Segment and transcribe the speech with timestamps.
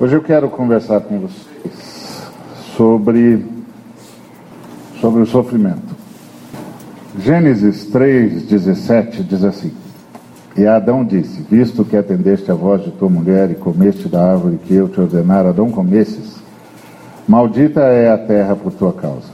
[0.00, 2.22] Hoje eu quero conversar com vocês
[2.74, 3.44] sobre,
[4.98, 5.94] sobre o sofrimento.
[7.18, 9.74] Gênesis 3,17 diz assim:
[10.56, 14.58] E Adão disse: Visto que atendeste a voz de tua mulher e comeste da árvore
[14.64, 16.40] que eu te ordenara, não comesses,
[17.28, 19.28] maldita é a terra por tua causa.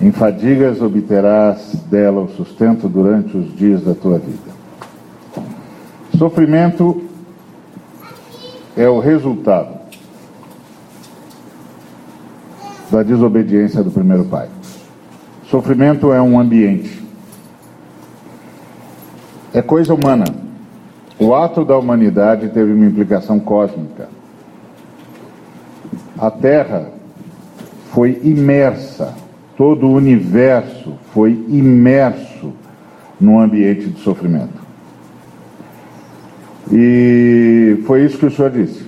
[0.00, 4.56] Em fadigas obterás dela o sustento durante os dias da tua vida.
[6.16, 7.02] Sofrimento
[8.74, 9.77] é o resultado
[12.90, 14.48] da desobediência do primeiro pai.
[15.44, 17.02] Sofrimento é um ambiente.
[19.52, 20.24] É coisa humana.
[21.18, 24.08] O ato da humanidade teve uma implicação cósmica.
[26.16, 26.90] A Terra
[27.92, 29.14] foi imersa,
[29.56, 32.52] todo o universo foi imerso
[33.20, 34.58] num ambiente de sofrimento.
[36.70, 38.87] E foi isso que o Senhor disse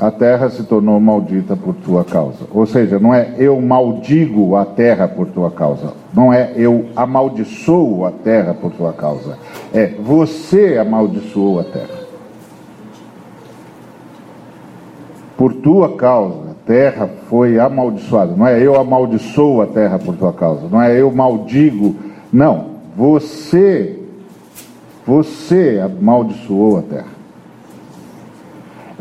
[0.00, 2.44] a terra se tornou maldita por tua causa.
[2.52, 5.92] Ou seja, não é eu maldigo a terra por tua causa.
[6.12, 9.38] Não é eu amaldiçoo a terra por tua causa.
[9.72, 12.02] É você amaldiçoou a terra.
[15.36, 18.34] Por tua causa, a terra foi amaldiçoada.
[18.36, 20.68] Não é eu amaldiçoo a terra por tua causa.
[20.70, 21.96] Não é eu maldigo.
[22.32, 22.72] Não.
[22.96, 23.98] Você,
[25.06, 27.11] você amaldiçoou a terra.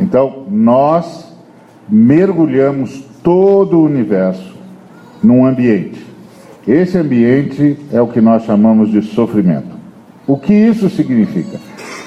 [0.01, 1.31] Então, nós
[1.87, 4.55] mergulhamos todo o universo
[5.23, 6.03] num ambiente.
[6.67, 9.69] Esse ambiente é o que nós chamamos de sofrimento.
[10.25, 11.59] O que isso significa?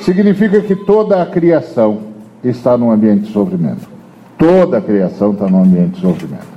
[0.02, 2.00] Significa que toda a criação
[2.42, 3.88] está num ambiente de sofrimento.
[4.36, 6.54] Toda a criação está num ambiente de sofrimento.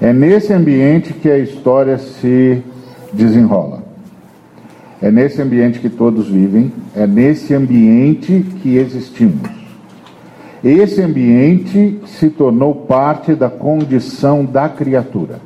[0.00, 2.62] É nesse ambiente que a história se
[3.12, 3.85] desenrola.
[5.00, 9.50] É nesse ambiente que todos vivem, é nesse ambiente que existimos.
[10.64, 15.38] Esse ambiente se tornou parte da condição da criatura.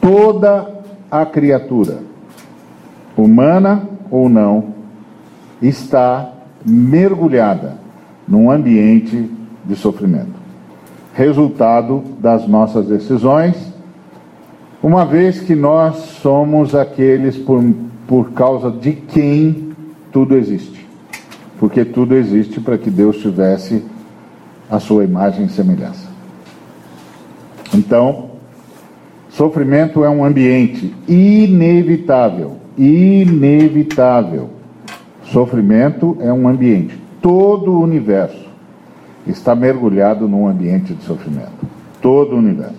[0.00, 0.68] Toda
[1.10, 1.98] a criatura,
[3.16, 4.72] humana ou não,
[5.60, 6.32] está
[6.64, 7.76] mergulhada
[8.26, 9.30] num ambiente
[9.64, 10.40] de sofrimento.
[11.14, 13.54] Resultado das nossas decisões,
[14.82, 17.62] uma vez que nós somos aqueles por
[18.12, 19.72] por causa de quem
[20.12, 20.86] tudo existe.
[21.58, 23.82] Porque tudo existe para que Deus tivesse
[24.70, 26.10] a sua imagem e semelhança.
[27.74, 28.32] Então,
[29.30, 32.58] sofrimento é um ambiente inevitável.
[32.76, 34.50] Inevitável.
[35.22, 37.00] Sofrimento é um ambiente.
[37.22, 38.46] Todo o universo
[39.26, 41.66] está mergulhado num ambiente de sofrimento.
[42.02, 42.76] Todo o universo.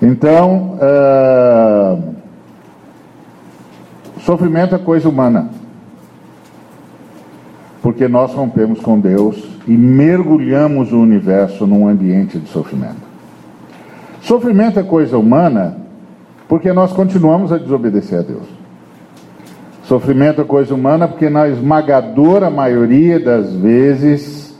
[0.00, 2.23] Então, uh,
[4.24, 5.50] Sofrimento é coisa humana.
[7.82, 13.02] Porque nós rompemos com Deus e mergulhamos o universo num ambiente de sofrimento.
[14.22, 15.76] Sofrimento é coisa humana
[16.48, 18.46] porque nós continuamos a desobedecer a Deus.
[19.82, 24.58] Sofrimento é coisa humana porque na esmagadora maioria das vezes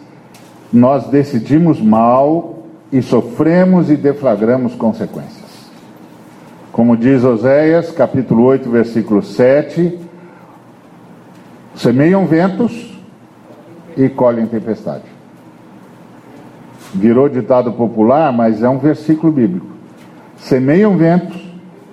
[0.70, 5.43] nós decidimos mal e sofremos e deflagramos consequências.
[6.74, 9.96] Como diz Oséias, capítulo 8, versículo 7,
[11.76, 12.98] semeiam ventos
[13.96, 15.04] e colhem tempestade.
[16.92, 19.68] Virou ditado popular, mas é um versículo bíblico.
[20.36, 21.40] Semeiam ventos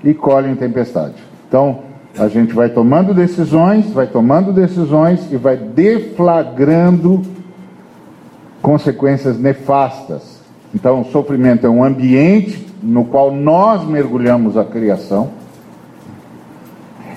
[0.03, 1.13] e colhem tempestade.
[1.47, 1.81] Então,
[2.17, 7.21] a gente vai tomando decisões, vai tomando decisões e vai deflagrando
[8.63, 10.41] consequências nefastas.
[10.73, 15.29] Então, o sofrimento é um ambiente no qual nós mergulhamos a criação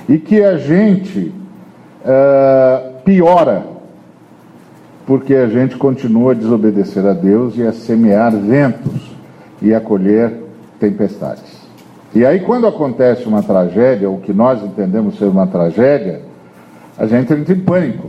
[0.09, 1.33] e que a gente
[2.05, 3.75] uh, piora
[5.07, 9.15] porque a gente continua a desobedecer a Deus e a semear ventos
[9.61, 10.33] e a colher
[10.81, 11.63] tempestades.
[12.15, 16.23] E aí, quando acontece uma tragédia, o que nós entendemos ser uma tragédia,
[16.97, 18.09] a gente entra em pânico.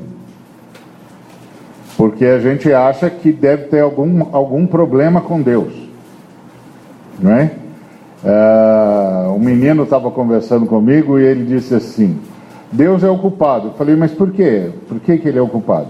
[1.97, 5.73] Porque a gente acha que deve ter algum, algum problema com Deus.
[7.19, 7.51] Não é?
[8.23, 12.19] Uh, um menino estava conversando comigo e ele disse assim:
[12.71, 13.67] Deus é o culpado.
[13.67, 14.71] Eu falei, mas por quê?
[14.87, 15.89] Por que, que ele é o culpado?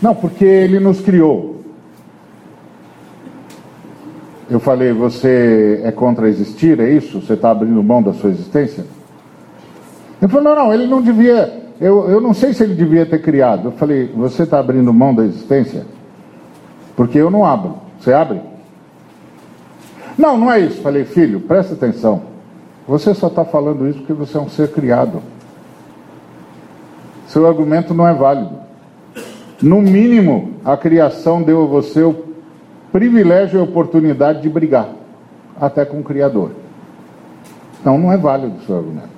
[0.00, 1.60] Não, porque ele nos criou.
[4.50, 7.20] Eu falei, você é contra existir, é isso?
[7.20, 8.84] Você está abrindo mão da sua existência?
[10.20, 11.70] Ele falou, não, não, ele não devia.
[11.80, 13.68] Eu, eu não sei se ele devia ter criado.
[13.68, 15.86] Eu falei, você está abrindo mão da existência?
[16.96, 17.76] Porque eu não abro.
[18.00, 18.40] Você abre?
[20.20, 20.82] Não, não é isso.
[20.82, 22.20] Falei, filho, presta atenção.
[22.86, 25.22] Você só está falando isso porque você é um ser criado.
[27.26, 28.54] Seu argumento não é válido.
[29.62, 32.14] No mínimo, a criação deu a você o
[32.92, 34.88] privilégio e a oportunidade de brigar,
[35.58, 36.50] até com o Criador.
[37.80, 39.08] Então não é válido o seu argumento.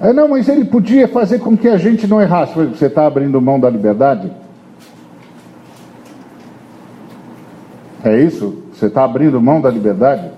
[0.00, 2.54] É, não, mas ele podia fazer com que a gente não errasse.
[2.54, 4.32] Você está abrindo mão da liberdade?
[8.02, 8.69] É isso?
[8.80, 10.30] Você está abrindo mão da liberdade?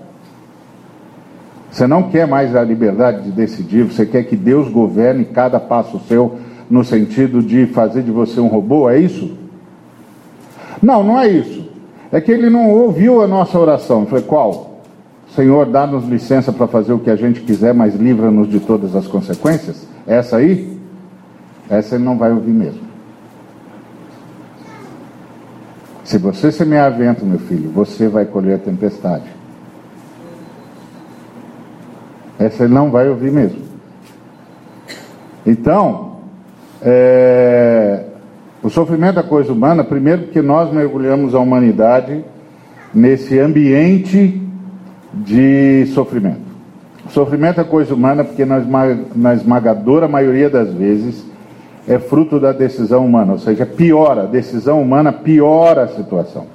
[1.71, 5.97] Você não quer mais a liberdade de decidir, você quer que Deus governe cada passo
[6.09, 9.37] seu no sentido de fazer de você um robô, é isso?
[10.81, 11.65] Não, não é isso.
[12.11, 14.05] É que ele não ouviu a nossa oração.
[14.05, 14.81] Foi qual?
[15.33, 19.07] Senhor, dá-nos licença para fazer o que a gente quiser, mas livra-nos de todas as
[19.07, 19.87] consequências?
[20.05, 20.77] Essa aí?
[21.69, 22.92] Essa ele não vai ouvir mesmo.
[26.03, 29.23] Se você semear vento, meu filho, você vai colher a tempestade.
[32.37, 33.61] Essa ele não vai ouvir mesmo.
[35.45, 36.17] Então,
[36.81, 38.03] é,
[38.61, 42.23] o sofrimento é coisa humana, primeiro porque nós mergulhamos a humanidade
[42.93, 44.41] nesse ambiente
[45.13, 46.41] de sofrimento.
[47.05, 51.25] O sofrimento é coisa humana porque na esmagadora maioria das vezes
[51.87, 56.45] é fruto da decisão humana, ou seja, piora, a decisão humana piora a situação.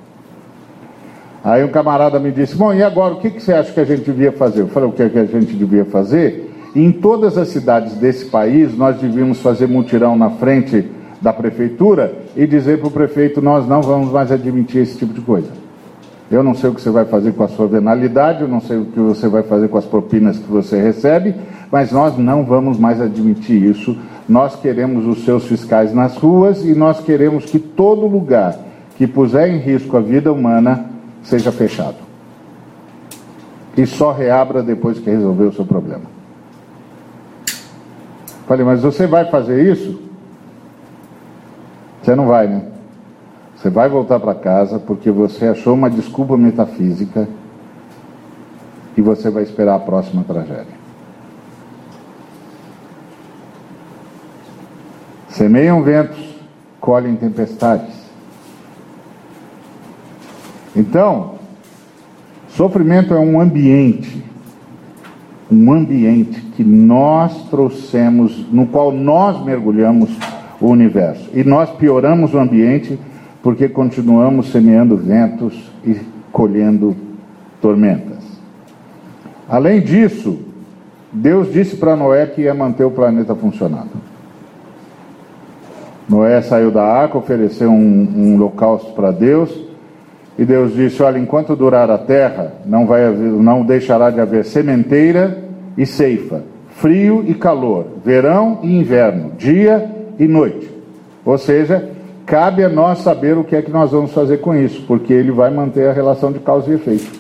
[1.45, 3.85] Aí um camarada me disse: Bom, e agora o que, que você acha que a
[3.85, 4.63] gente devia fazer?
[4.63, 6.53] Eu falei: O que, é que a gente devia fazer?
[6.75, 10.87] Em todas as cidades desse país, nós devíamos fazer mutirão na frente
[11.21, 15.21] da prefeitura e dizer para o prefeito: Nós não vamos mais admitir esse tipo de
[15.21, 15.49] coisa.
[16.31, 18.77] Eu não sei o que você vai fazer com a sua venalidade, eu não sei
[18.77, 21.35] o que você vai fazer com as propinas que você recebe,
[21.73, 23.97] mas nós não vamos mais admitir isso.
[24.29, 28.59] Nós queremos os seus fiscais nas ruas e nós queremos que todo lugar
[28.97, 30.85] que puser em risco a vida humana
[31.23, 31.97] seja fechado.
[33.77, 36.05] E só reabra depois que resolver o seu problema.
[38.47, 40.01] Falei, mas você vai fazer isso?
[42.03, 42.63] Você não vai, né?
[43.57, 47.29] Você vai voltar para casa porque você achou uma desculpa metafísica
[48.97, 50.78] e você vai esperar a próxima tragédia.
[55.39, 56.19] Semeiam ventos,
[56.81, 57.95] colhem tempestades.
[60.75, 61.35] Então,
[62.49, 64.21] sofrimento é um ambiente,
[65.49, 70.11] um ambiente que nós trouxemos, no qual nós mergulhamos
[70.61, 71.31] o universo.
[71.33, 72.99] E nós pioramos o ambiente
[73.41, 76.01] porque continuamos semeando ventos e
[76.33, 76.97] colhendo
[77.61, 78.25] tormentas.
[79.49, 80.37] Além disso,
[81.13, 84.08] Deus disse para Noé que ia manter o planeta funcionando.
[86.09, 89.69] Noé saiu da arca, ofereceu um, um holocausto para Deus
[90.39, 94.45] e Deus disse: Olha, enquanto durar a terra, não, vai haver, não deixará de haver
[94.45, 95.45] sementeira
[95.77, 96.43] e ceifa,
[96.77, 100.71] frio e calor, verão e inverno, dia e noite.
[101.25, 101.91] Ou seja,
[102.25, 105.33] cabe a nós saber o que é que nós vamos fazer com isso, porque ele
[105.33, 107.19] vai manter a relação de causa e efeito.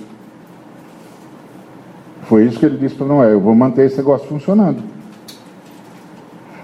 [2.22, 4.82] Foi isso que ele disse para Noé: Eu vou manter esse negócio funcionando.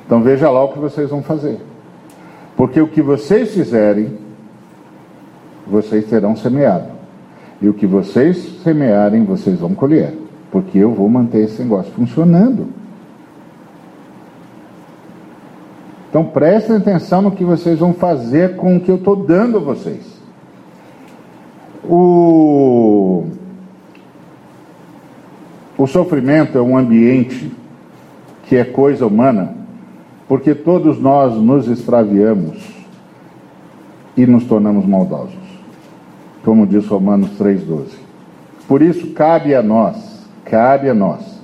[0.07, 1.59] Então veja lá o que vocês vão fazer.
[2.57, 4.25] Porque o que vocês fizerem
[5.67, 6.89] vocês terão semeado.
[7.61, 10.15] E o que vocês semearem, vocês vão colher.
[10.51, 12.69] Porque eu vou manter esse negócio funcionando.
[16.09, 19.61] Então prestem atenção no que vocês vão fazer com o que eu estou dando a
[19.61, 20.15] vocês.
[21.83, 23.25] O,
[25.77, 27.51] o sofrimento é um ambiente
[28.45, 29.57] que é coisa humana,
[30.29, 32.59] porque todos nós nos extraviamos
[34.17, 35.45] e nos tornamos maldosos
[36.45, 37.87] como diz Romanos 3,12.
[38.69, 41.41] Por isso, cabe a nós, cabe a nós,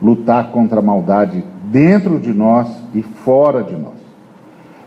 [0.00, 3.94] lutar contra a maldade dentro de nós e fora de nós.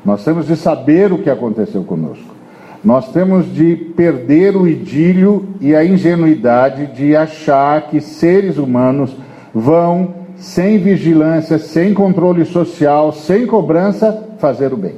[0.05, 2.35] Nós temos de saber o que aconteceu conosco.
[2.83, 9.15] Nós temos de perder o idílio e a ingenuidade de achar que seres humanos
[9.53, 14.95] vão, sem vigilância, sem controle social, sem cobrança, fazer o bem.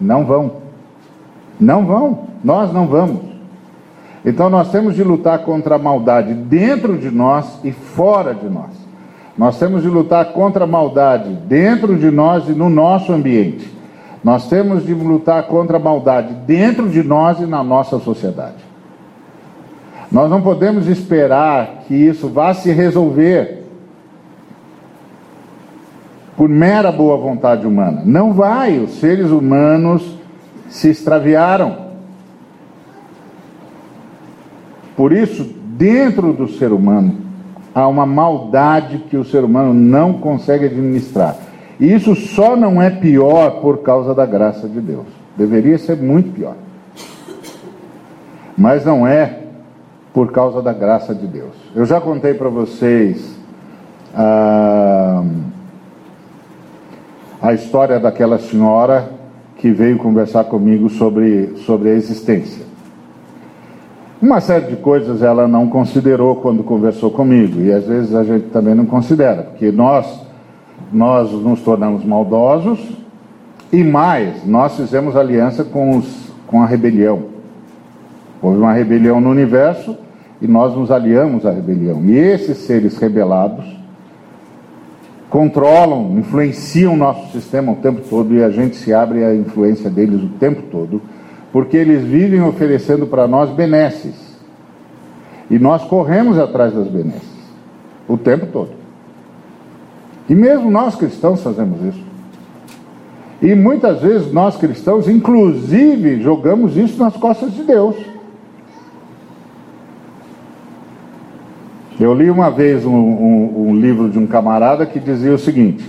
[0.00, 0.52] Não vão.
[1.58, 2.28] Não vão.
[2.44, 3.32] Nós não vamos.
[4.24, 8.70] Então nós temos de lutar contra a maldade dentro de nós e fora de nós.
[9.36, 13.72] Nós temos de lutar contra a maldade dentro de nós e no nosso ambiente.
[14.22, 18.72] Nós temos de lutar contra a maldade dentro de nós e na nossa sociedade.
[20.12, 23.61] Nós não podemos esperar que isso vá se resolver
[26.42, 28.02] por mera boa vontade humana.
[28.04, 30.18] Não vai, os seres humanos
[30.68, 31.76] se extraviaram.
[34.96, 37.14] Por isso, dentro do ser humano,
[37.72, 41.36] há uma maldade que o ser humano não consegue administrar.
[41.78, 45.06] E isso só não é pior por causa da graça de Deus.
[45.36, 46.56] Deveria ser muito pior.
[48.58, 49.42] Mas não é
[50.12, 51.54] por causa da graça de Deus.
[51.72, 53.32] Eu já contei para vocês
[54.12, 55.22] ah,
[57.42, 59.10] a história daquela senhora
[59.56, 62.64] que veio conversar comigo sobre, sobre a existência.
[64.20, 68.46] Uma série de coisas ela não considerou quando conversou comigo, e às vezes a gente
[68.50, 70.20] também não considera, porque nós,
[70.92, 72.78] nós nos tornamos maldosos,
[73.72, 77.24] e mais, nós fizemos aliança com, os, com a rebelião.
[78.40, 79.96] Houve uma rebelião no universo
[80.40, 82.04] e nós nos aliamos à rebelião.
[82.04, 83.81] E esses seres rebelados
[85.32, 89.88] controlam, influenciam o nosso sistema o tempo todo e a gente se abre à influência
[89.88, 91.00] deles o tempo todo,
[91.50, 94.14] porque eles vivem oferecendo para nós benesses.
[95.50, 97.32] E nós corremos atrás das benesses
[98.06, 98.72] o tempo todo.
[100.28, 102.04] E mesmo nós cristãos fazemos isso.
[103.40, 107.96] E muitas vezes nós cristãos, inclusive, jogamos isso nas costas de Deus.
[112.00, 115.84] Eu li uma vez um, um, um, livro de um camarada que dizia o seguinte: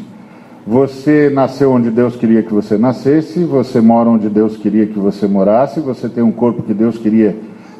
[0.67, 5.27] Você nasceu onde Deus queria que você nascesse, você mora onde Deus queria que você
[5.27, 7.35] morasse, você tem um corpo que Deus queria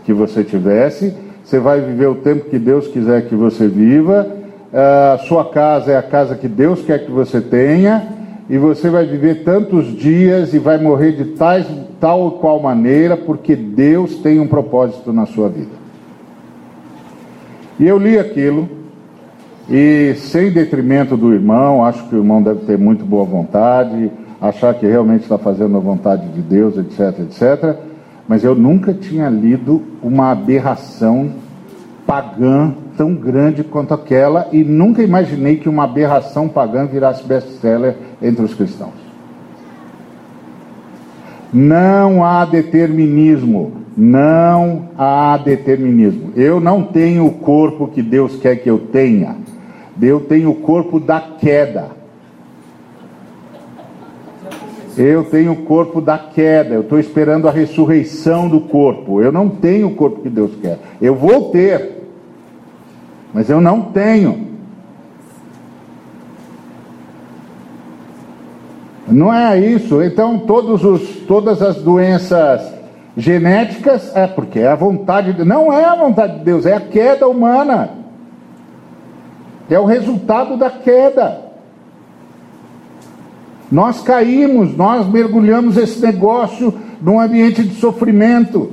[0.06, 1.14] que você tivesse,
[1.44, 4.26] você vai viver o tempo que Deus quiser que você viva,
[4.74, 8.08] a sua casa é a casa que Deus quer que você tenha
[8.50, 11.66] e você vai viver tantos dias e vai morrer de tais,
[12.00, 15.83] tal ou qual maneira, porque Deus tem um propósito na sua vida.
[17.80, 18.70] E eu li aquilo,
[19.70, 24.74] e sem detrimento do irmão, acho que o irmão deve ter muito boa vontade, achar
[24.74, 27.78] que realmente está fazendo a vontade de Deus, etc, etc.
[28.28, 31.32] Mas eu nunca tinha lido uma aberração
[32.06, 38.44] pagã tão grande quanto aquela e nunca imaginei que uma aberração pagã virasse best-seller entre
[38.44, 39.03] os cristãos.
[41.54, 46.32] Não há determinismo, não há determinismo.
[46.36, 49.36] Eu não tenho o corpo que Deus quer que eu tenha.
[50.02, 51.92] Eu tenho o corpo da queda.
[54.98, 56.74] Eu tenho o corpo da queda.
[56.74, 59.22] Eu estou esperando a ressurreição do corpo.
[59.22, 60.80] Eu não tenho o corpo que Deus quer.
[61.00, 62.04] Eu vou ter
[63.34, 64.53] mas eu não tenho.
[69.08, 70.02] Não é isso.
[70.02, 72.74] Então, os, todas as doenças
[73.16, 76.80] genéticas é porque é a vontade de não é a vontade de Deus, é a
[76.80, 77.90] queda humana.
[79.70, 81.42] É o resultado da queda.
[83.72, 88.72] Nós caímos, nós mergulhamos esse negócio num ambiente de sofrimento.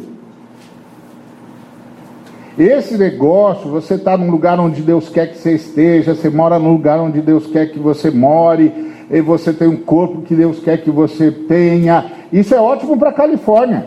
[2.58, 6.72] Esse negócio, você está num lugar onde Deus quer que você esteja, você mora num
[6.72, 8.70] lugar onde Deus quer que você more,
[9.10, 12.12] e você tem um corpo que Deus quer que você tenha.
[12.32, 13.86] Isso é ótimo para a Califórnia.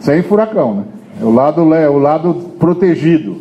[0.00, 0.84] Sem furacão, né?
[1.20, 3.38] O lado, é o lado protegido.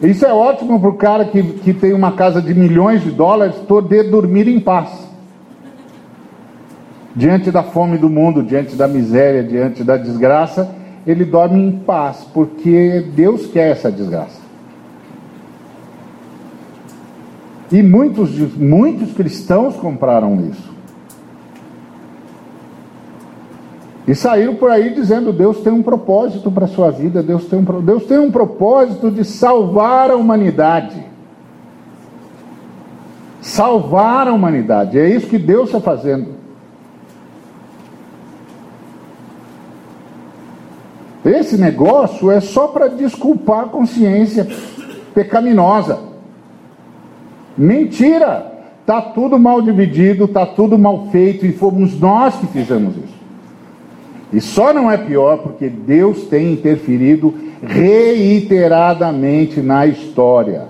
[0.00, 3.56] Isso é ótimo para o cara que, que tem uma casa de milhões de dólares
[3.56, 5.08] poder dormir em paz
[7.18, 10.72] diante da fome do mundo, diante da miséria, diante da desgraça,
[11.04, 14.37] ele dorme em paz, porque Deus quer essa desgraça.
[17.70, 20.78] E muitos, muitos cristãos compraram isso.
[24.06, 27.58] E saíram por aí dizendo: Deus tem um propósito para a sua vida, Deus tem,
[27.58, 31.04] um, Deus tem um propósito de salvar a humanidade.
[33.42, 36.38] Salvar a humanidade, é isso que Deus está fazendo.
[41.24, 44.46] Esse negócio é só para desculpar a consciência
[45.12, 45.98] pecaminosa.
[47.58, 48.58] Mentira!
[48.80, 53.18] Está tudo mal dividido, está tudo mal feito e fomos nós que fizemos isso.
[54.32, 60.68] E só não é pior porque Deus tem interferido reiteradamente na história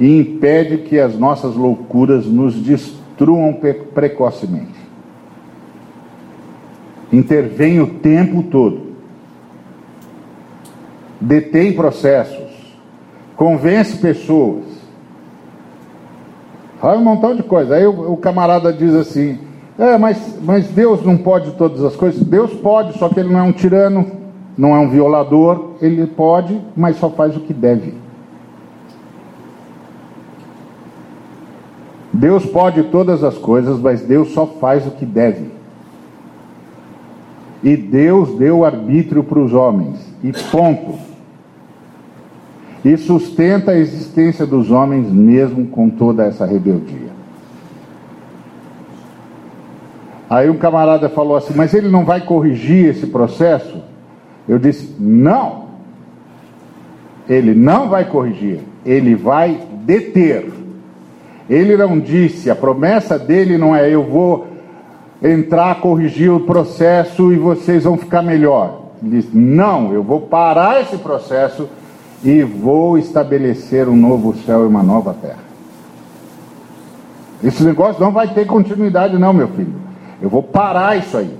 [0.00, 3.56] e impede que as nossas loucuras nos destruam
[3.94, 4.78] precocemente.
[7.12, 8.88] Intervém o tempo todo
[11.20, 12.76] detém processos,
[13.34, 14.67] convence pessoas,
[16.80, 17.74] faz um montão de coisa.
[17.74, 19.38] Aí o, o camarada diz assim:
[19.78, 22.20] é, mas, mas Deus não pode todas as coisas?
[22.22, 24.10] Deus pode, só que ele não é um tirano,
[24.56, 27.94] não é um violador, ele pode, mas só faz o que deve.
[32.12, 35.52] Deus pode todas as coisas, mas Deus só faz o que deve.
[37.62, 39.98] E Deus deu arbítrio para os homens.
[40.22, 41.07] E ponto
[42.84, 47.08] e sustenta a existência dos homens mesmo com toda essa rebeldia.
[50.30, 53.82] Aí um camarada falou assim: Mas ele não vai corrigir esse processo?
[54.46, 55.68] Eu disse: Não.
[57.28, 60.50] Ele não vai corrigir, ele vai deter.
[61.48, 64.46] Ele não disse, a promessa dele não é: Eu vou
[65.22, 68.82] entrar, corrigir o processo e vocês vão ficar melhor.
[69.02, 71.68] Ele disse: Não, eu vou parar esse processo
[72.24, 75.48] e vou estabelecer um novo céu e uma nova terra.
[77.42, 79.74] Esse negócio não vai ter continuidade, não, meu filho.
[80.20, 81.36] Eu vou parar isso aí.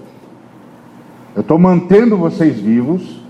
[1.34, 3.20] Eu estou mantendo vocês vivos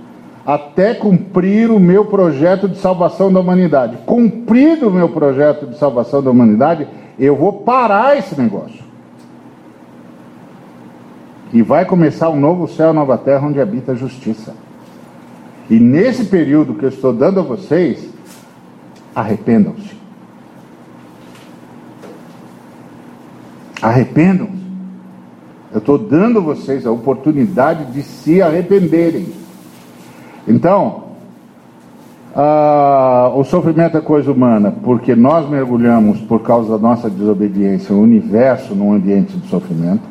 [0.45, 3.99] até cumprir o meu projeto de salvação da humanidade.
[4.07, 6.89] Cumprido o meu projeto de salvação da humanidade,
[7.19, 8.83] eu vou parar esse negócio.
[11.53, 14.55] E vai começar um novo céu, nova terra, onde habita a justiça.
[15.71, 18.09] E nesse período que eu estou dando a vocês,
[19.15, 19.97] arrependam-se.
[23.83, 24.59] Arrependam-se.
[25.71, 29.29] Eu estou dando a vocês a oportunidade de se arrependerem.
[30.47, 31.09] Então,
[32.35, 38.01] ah, o sofrimento é coisa humana, porque nós mergulhamos, por causa da nossa desobediência, o
[38.01, 40.03] universo num ambiente de sofrimento.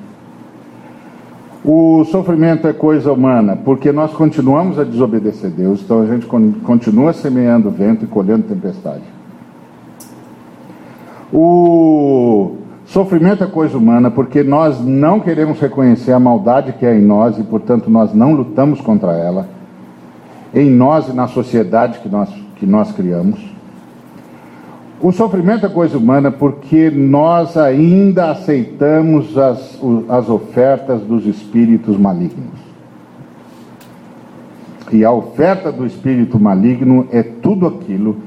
[1.69, 7.11] O sofrimento é coisa humana, porque nós continuamos a desobedecer Deus, então a gente continua
[7.11, 9.03] semeando vento e colhendo tempestade.
[11.33, 12.55] O
[12.85, 17.37] sofrimento é coisa humana, porque nós não queremos reconhecer a maldade que é em nós
[17.37, 19.49] e, portanto, nós não lutamos contra ela,
[20.55, 23.56] em nós e na sociedade que nós, que nós criamos.
[24.99, 32.67] O sofrimento é coisa humana porque nós ainda aceitamos as, as ofertas dos espíritos malignos.
[34.91, 38.17] E a oferta do espírito maligno é tudo aquilo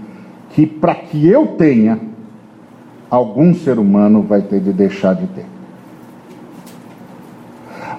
[0.50, 1.98] que, para que eu tenha,
[3.10, 5.46] algum ser humano vai ter de deixar de ter.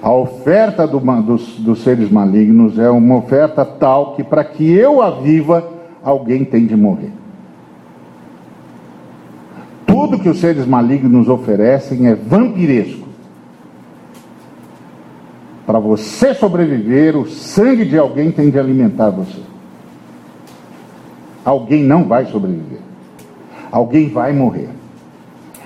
[0.00, 5.02] A oferta do, dos, dos seres malignos é uma oferta tal que, para que eu
[5.02, 5.62] a viva,
[6.02, 7.21] alguém tem de morrer.
[10.02, 13.06] Tudo que os seres malignos oferecem é vampiresco.
[15.64, 19.38] Para você sobreviver, o sangue de alguém tem de alimentar você.
[21.44, 22.80] Alguém não vai sobreviver.
[23.70, 24.70] Alguém vai morrer.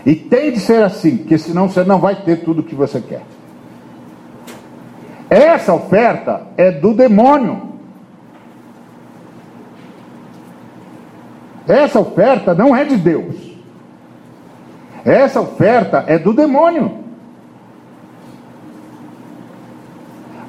[0.04, 3.00] E tem de ser assim, porque senão você não vai ter tudo o que você
[3.00, 3.22] quer.
[5.30, 7.70] Essa oferta é do demônio.
[11.66, 13.55] Essa oferta não é de Deus.
[15.06, 16.90] Essa oferta é do demônio.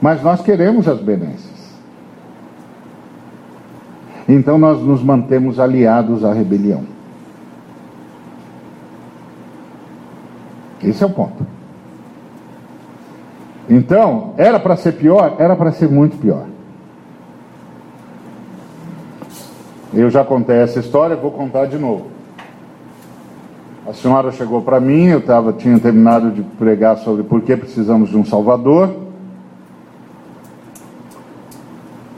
[0.02, 1.78] Mas nós queremos as benesses.
[4.28, 6.86] Então nós nos mantemos aliados à rebelião.
[10.84, 11.46] Esse é o ponto.
[13.70, 15.36] Então, era para ser pior?
[15.38, 16.46] Era para ser muito pior.
[19.94, 22.17] Eu já contei essa história, vou contar de novo.
[23.88, 28.10] A senhora chegou para mim, eu tava, tinha terminado de pregar sobre por que precisamos
[28.10, 28.94] de um Salvador.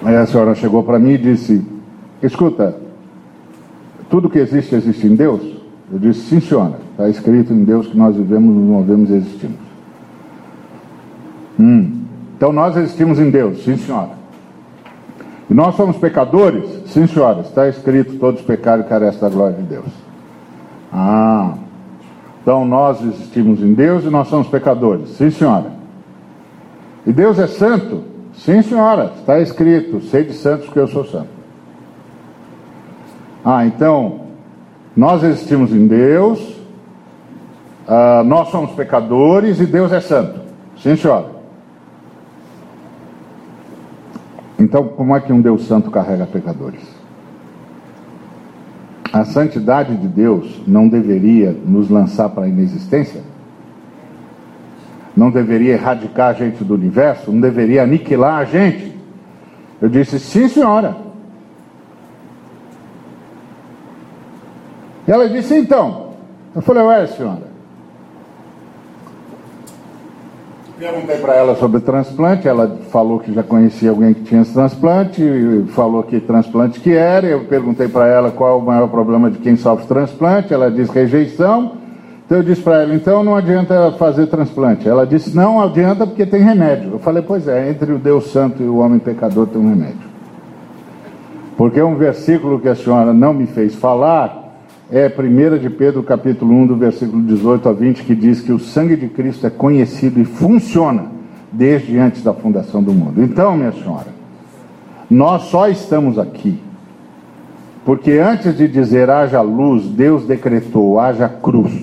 [0.03, 1.63] Aí a senhora chegou para mim e disse:
[2.23, 2.75] Escuta,
[4.09, 5.43] tudo que existe, existe em Deus?
[5.91, 9.59] Eu disse: Sim, senhora, está escrito em Deus que nós vivemos, nos movemos e existimos.
[11.59, 12.01] Hum,
[12.35, 14.17] então nós existimos em Deus, sim, senhora.
[15.47, 16.67] E nós somos pecadores?
[16.87, 19.98] Sim, senhora, está escrito: todos pecaram e carecem da glória de Deus.
[20.91, 21.53] Ah,
[22.41, 25.09] então nós existimos em Deus e nós somos pecadores.
[25.11, 25.71] Sim, senhora.
[27.05, 28.03] E Deus é santo?
[28.33, 29.13] Sim, senhora.
[29.19, 31.29] Está escrito: sede santos porque eu sou santo.
[33.43, 34.21] Ah, então
[34.95, 36.39] nós existimos em Deus,
[37.87, 40.41] uh, nós somos pecadores e Deus é santo.
[40.77, 41.39] Sim, senhora.
[44.59, 46.98] Então, como é que um Deus santo carrega pecadores?
[49.11, 53.21] A santidade de Deus não deveria nos lançar para a inexistência?
[55.17, 57.31] Não deveria erradicar a gente do universo?
[57.31, 58.95] Não deveria aniquilar a gente?
[59.81, 60.95] Eu disse, sim, senhora.
[65.07, 66.13] E ela disse, então.
[66.55, 67.48] Eu falei, ué, senhora.
[70.79, 75.21] Perguntei para ela sobre transplante, ela falou que já conhecia alguém que tinha transplante,
[75.71, 79.57] falou que transplante que era, eu perguntei para ela qual o maior problema de quem
[79.57, 81.73] sofre transplante, ela disse rejeição,
[82.25, 84.87] então eu disse para ela, então não adianta fazer transplante.
[84.87, 86.91] Ela disse, não adianta porque tem remédio.
[86.93, 90.07] Eu falei, pois é, entre o Deus Santo e o homem pecador tem um remédio.
[91.57, 94.48] Porque um versículo que a senhora não me fez falar
[94.91, 98.59] é 1 de Pedro, capítulo 1, do versículo 18 a 20, que diz que o
[98.59, 101.05] sangue de Cristo é conhecido e funciona
[101.51, 103.23] desde antes da fundação do mundo.
[103.23, 104.07] Então, minha senhora,
[105.09, 106.59] nós só estamos aqui
[107.89, 111.73] porque antes de dizer haja luz, Deus decretou haja cruz.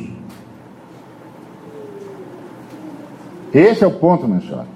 [3.53, 4.69] Esse é o ponto, minha senhora.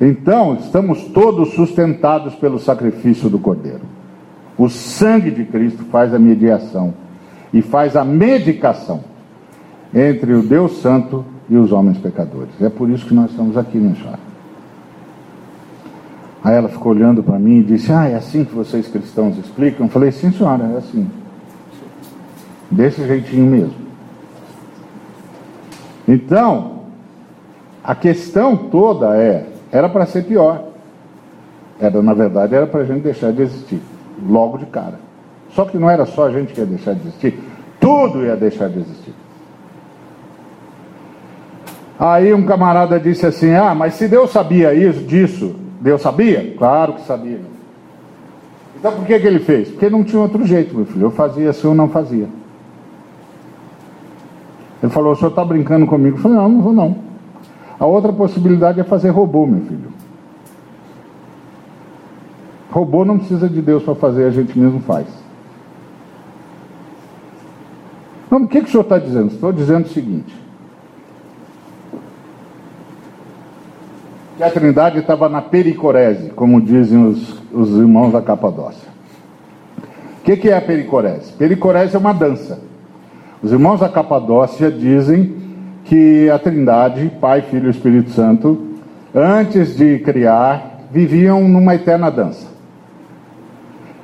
[0.00, 3.97] Então, estamos todos sustentados pelo sacrifício do Cordeiro.
[4.58, 6.92] O sangue de Cristo faz a mediação
[7.54, 9.04] e faz a medicação
[9.94, 12.50] entre o Deus Santo e os homens pecadores.
[12.60, 14.18] É por isso que nós estamos aqui, minha senhora.
[16.42, 19.86] Aí ela ficou olhando para mim e disse: Ah, é assim que vocês cristãos explicam?
[19.86, 21.08] Eu falei: Sim, senhora, é assim.
[22.68, 23.88] Desse jeitinho mesmo.
[26.06, 26.80] Então,
[27.82, 30.64] a questão toda é: era para ser pior.
[31.80, 33.80] Era, na verdade, era para a gente deixar de existir
[34.26, 35.00] logo de cara.
[35.50, 37.38] Só que não era só a gente que ia deixar de existir,
[37.80, 39.14] tudo ia deixar de existir.
[41.98, 46.54] Aí um camarada disse assim: Ah, mas se Deus sabia isso, disso, Deus sabia?
[46.56, 47.40] Claro que sabia.
[48.78, 49.68] Então por que, que ele fez?
[49.70, 51.06] Porque não tinha outro jeito, meu filho.
[51.06, 52.28] Eu fazia assim ou não fazia.
[54.80, 56.18] Ele falou: O senhor está brincando comigo?
[56.18, 56.96] Eu falei: Não, não vou não.
[57.80, 59.92] A outra possibilidade é fazer robô, meu filho.
[62.70, 65.06] Robô não precisa de Deus para fazer, a gente mesmo faz.
[68.30, 69.32] Não, o que, que o senhor está dizendo?
[69.32, 70.34] Estou dizendo o seguinte:
[74.36, 78.88] que a Trindade estava na pericorese, como dizem os, os irmãos da Capadócia.
[80.20, 81.32] O que, que é a pericorese?
[81.32, 82.60] Pericorese é uma dança.
[83.42, 85.34] Os irmãos da Capadócia dizem
[85.84, 88.76] que a Trindade, Pai, Filho e Espírito Santo,
[89.14, 92.57] antes de criar, viviam numa eterna dança.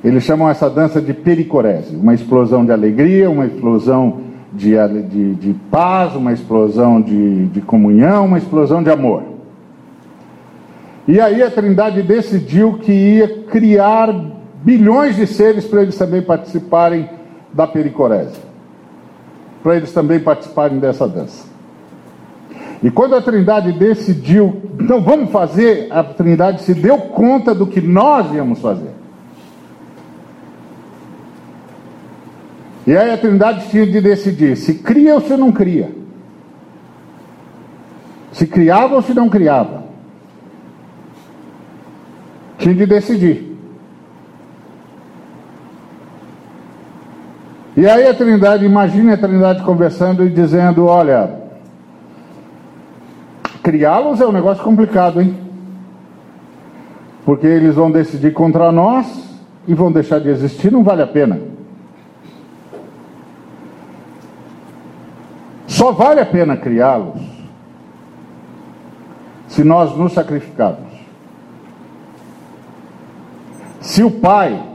[0.05, 4.21] Eles chamam essa dança de pericorese, uma explosão de alegria, uma explosão
[4.53, 4.75] de,
[5.09, 9.23] de, de paz, uma explosão de, de comunhão, uma explosão de amor.
[11.07, 14.13] E aí a Trindade decidiu que ia criar
[14.63, 17.09] bilhões de seres para eles também participarem
[17.51, 18.39] da pericorese,
[19.63, 21.47] para eles também participarem dessa dança.
[22.83, 27.81] E quando a Trindade decidiu, então vamos fazer, a Trindade se deu conta do que
[27.81, 29.04] nós íamos fazer.
[32.87, 35.89] E aí a Trindade tinha de decidir se cria ou se não cria.
[38.31, 39.85] Se criava ou se não criava.
[42.57, 43.55] Tinha de decidir.
[47.77, 51.41] E aí a Trindade, imagine a Trindade conversando e dizendo: olha,
[53.63, 55.35] criá-los é um negócio complicado, hein?
[57.25, 61.55] Porque eles vão decidir contra nós e vão deixar de existir, não vale a pena.
[65.85, 67.21] Só vale a pena criá-los
[69.47, 70.91] se nós nos sacrificarmos.
[73.81, 74.67] Se o pai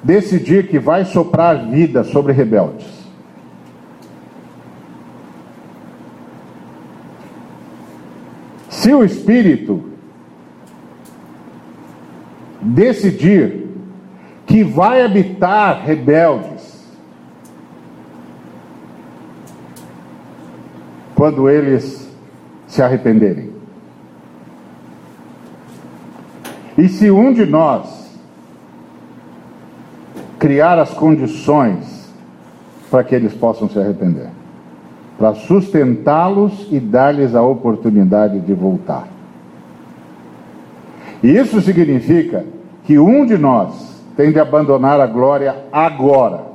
[0.00, 2.86] decidir que vai soprar vida sobre rebeldes,
[8.68, 9.90] se o espírito
[12.60, 13.66] decidir
[14.46, 16.57] que vai habitar rebeldes,
[21.18, 22.08] quando eles
[22.68, 23.50] se arrependerem.
[26.78, 28.16] E se um de nós
[30.38, 32.08] criar as condições
[32.88, 34.28] para que eles possam se arrepender,
[35.18, 39.08] para sustentá-los e dar-lhes a oportunidade de voltar.
[41.20, 42.44] E isso significa
[42.84, 46.47] que um de nós tem de abandonar a glória agora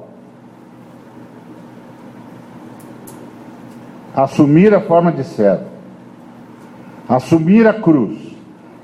[4.15, 5.65] assumir a forma de servo,
[7.07, 8.17] assumir a cruz,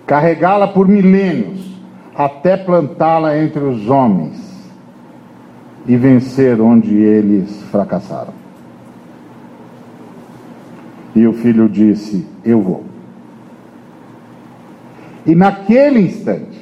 [0.06, 1.70] carregá-la por milênios,
[2.16, 4.50] até plantá-la entre os homens
[5.88, 8.34] e vencer onde eles fracassaram.
[11.16, 12.84] E o filho disse: Eu vou.
[15.26, 16.60] E naquele instante,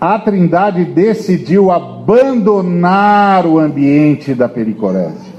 [0.00, 5.31] a Trindade decidiu abandonar o ambiente da pericorese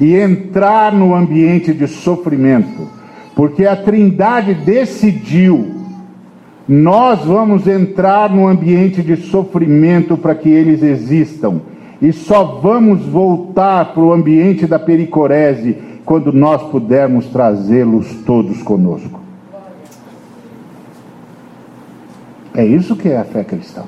[0.00, 2.88] e entrar no ambiente de sofrimento,
[3.36, 5.78] porque a Trindade decidiu.
[6.66, 11.60] Nós vamos entrar no ambiente de sofrimento para que eles existam.
[12.00, 19.20] E só vamos voltar para o ambiente da pericorese quando nós pudermos trazê-los todos conosco.
[22.54, 23.82] É isso que é a fé cristã.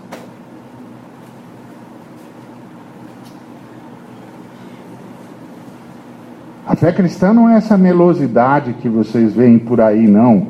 [6.72, 10.46] A fé cristã não é essa melosidade que vocês veem por aí, não.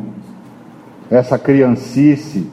[1.11, 2.49] Essa criancice,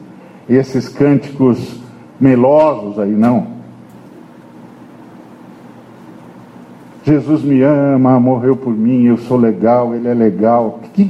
[0.48, 1.80] esses cânticos
[2.20, 3.46] melosos aí, não.
[7.04, 10.80] Jesus me ama, morreu por mim, eu sou legal, ele é legal.
[10.92, 11.08] Que...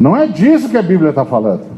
[0.00, 1.77] Não é disso que a Bíblia está falando.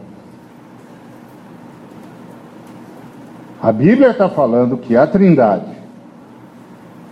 [3.63, 5.67] A Bíblia está falando que a Trindade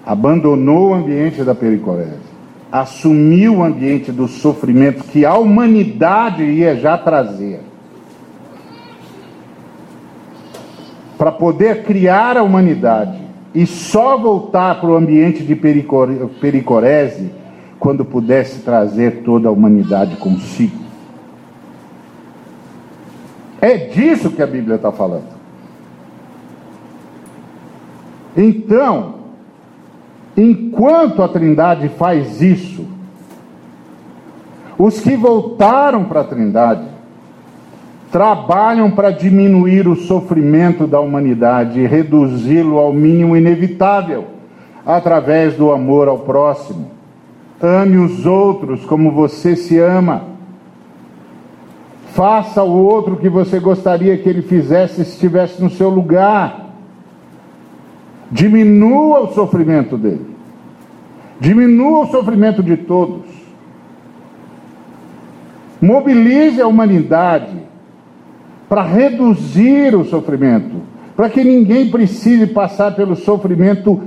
[0.05, 2.17] abandonou o ambiente da pericorese,
[2.73, 7.61] assumiu o ambiente do sofrimento que a humanidade ia já trazer,
[11.19, 13.21] para poder criar a humanidade
[13.55, 15.55] e só voltar para o ambiente de
[16.41, 17.31] pericorese
[17.79, 20.79] quando pudesse trazer toda a humanidade consigo.
[23.61, 25.38] É disso que a Bíblia está falando.
[28.41, 29.15] Então,
[30.37, 32.87] enquanto a Trindade faz isso,
[34.79, 36.87] os que voltaram para a Trindade
[38.13, 44.27] trabalham para diminuir o sofrimento da humanidade e reduzi-lo ao mínimo inevitável,
[44.87, 46.93] através do amor ao próximo.
[47.61, 50.23] Ame os outros como você se ama.
[52.13, 56.68] Faça ao outro o que você gostaria que ele fizesse se estivesse no seu lugar.
[58.31, 60.27] Diminua o sofrimento dele.
[61.41, 63.27] Diminua o sofrimento de todos.
[65.81, 67.57] Mobilize a humanidade
[68.69, 70.83] para reduzir o sofrimento,
[71.17, 74.03] para que ninguém precise passar pelo sofrimento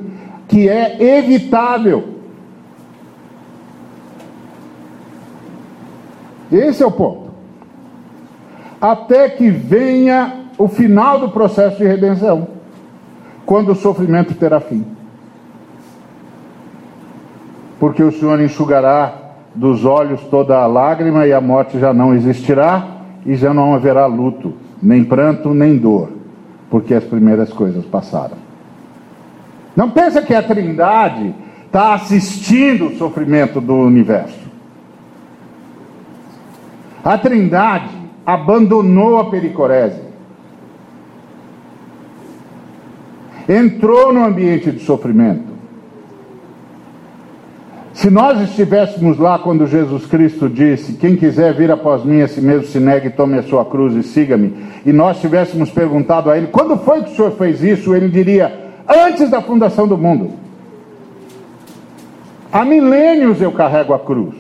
[0.48, 2.10] que é evitável.
[6.52, 7.32] Esse é o ponto.
[8.80, 12.61] Até que venha o final do processo de redenção
[13.52, 14.86] quando o sofrimento terá fim.
[17.82, 19.14] Porque o Senhor enxugará
[19.54, 24.06] dos olhos toda a lágrima e a morte já não existirá e já não haverá
[24.06, 26.14] luto, nem pranto, nem dor,
[26.70, 28.38] porque as primeiras coisas passaram.
[29.76, 31.36] Não pensa que a Trindade
[31.66, 34.50] está assistindo o sofrimento do universo.
[37.04, 37.90] A Trindade
[38.26, 40.11] abandonou a pericorese.
[43.48, 45.52] Entrou no ambiente de sofrimento.
[47.94, 52.42] Se nós estivéssemos lá quando Jesus Cristo disse: Quem quiser vir após mim, a si
[52.42, 56.48] mesmo se negue, tome a sua cruz e siga-me, e nós tivéssemos perguntado a ele:
[56.48, 57.94] Quando foi que o senhor fez isso?
[57.94, 60.32] Ele diria: Antes da fundação do mundo.
[62.52, 64.36] Há milênios eu carrego a cruz.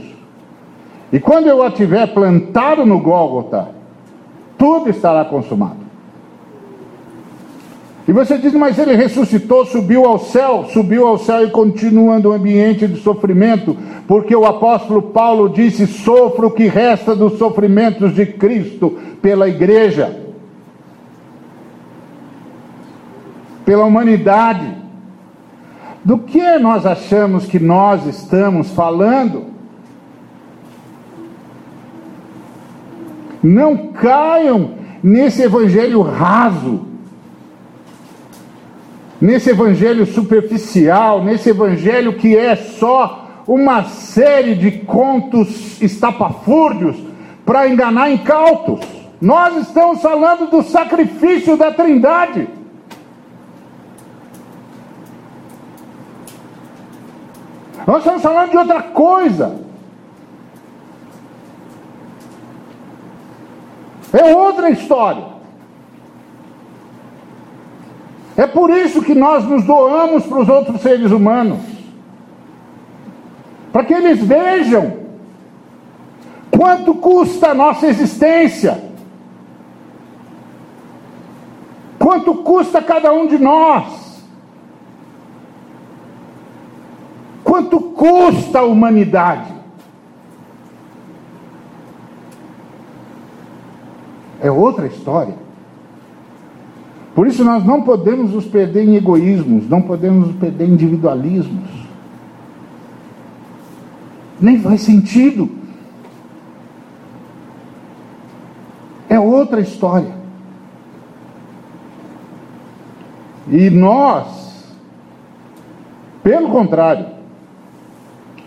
[1.13, 3.69] E quando eu a tiver plantado no Gólgota,
[4.57, 5.80] tudo estará consumado.
[8.11, 12.33] E você diz, mas ele ressuscitou, subiu ao céu, subiu ao céu e continua no
[12.33, 18.25] ambiente de sofrimento, porque o apóstolo Paulo disse: sofro o que resta dos sofrimentos de
[18.25, 20.25] Cristo pela igreja,
[23.63, 24.75] pela humanidade.
[26.03, 29.45] Do que nós achamos que nós estamos falando?
[33.41, 34.71] Não caiam
[35.01, 36.90] nesse evangelho raso
[39.21, 46.97] nesse evangelho superficial, nesse evangelho que é só uma série de contos estapafúrdios
[47.45, 48.79] para enganar incautos.
[49.21, 52.47] Nós estamos falando do sacrifício da Trindade.
[57.85, 59.59] Nós estamos falando de outra coisa.
[64.13, 65.30] É outra história.
[68.37, 71.71] É por isso que nós nos doamos para os outros seres humanos
[73.71, 74.99] para que eles vejam
[76.51, 78.91] quanto custa a nossa existência,
[81.97, 84.23] quanto custa cada um de nós,
[87.43, 89.51] quanto custa a humanidade.
[94.41, 95.35] É outra história.
[97.13, 101.69] Por isso nós não podemos nos perder em egoísmos, não podemos nos perder em individualismos.
[104.39, 105.49] Nem faz sentido.
[109.09, 110.21] É outra história.
[113.49, 114.73] E nós,
[116.23, 117.07] pelo contrário,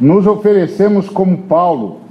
[0.00, 2.03] nos oferecemos como Paulo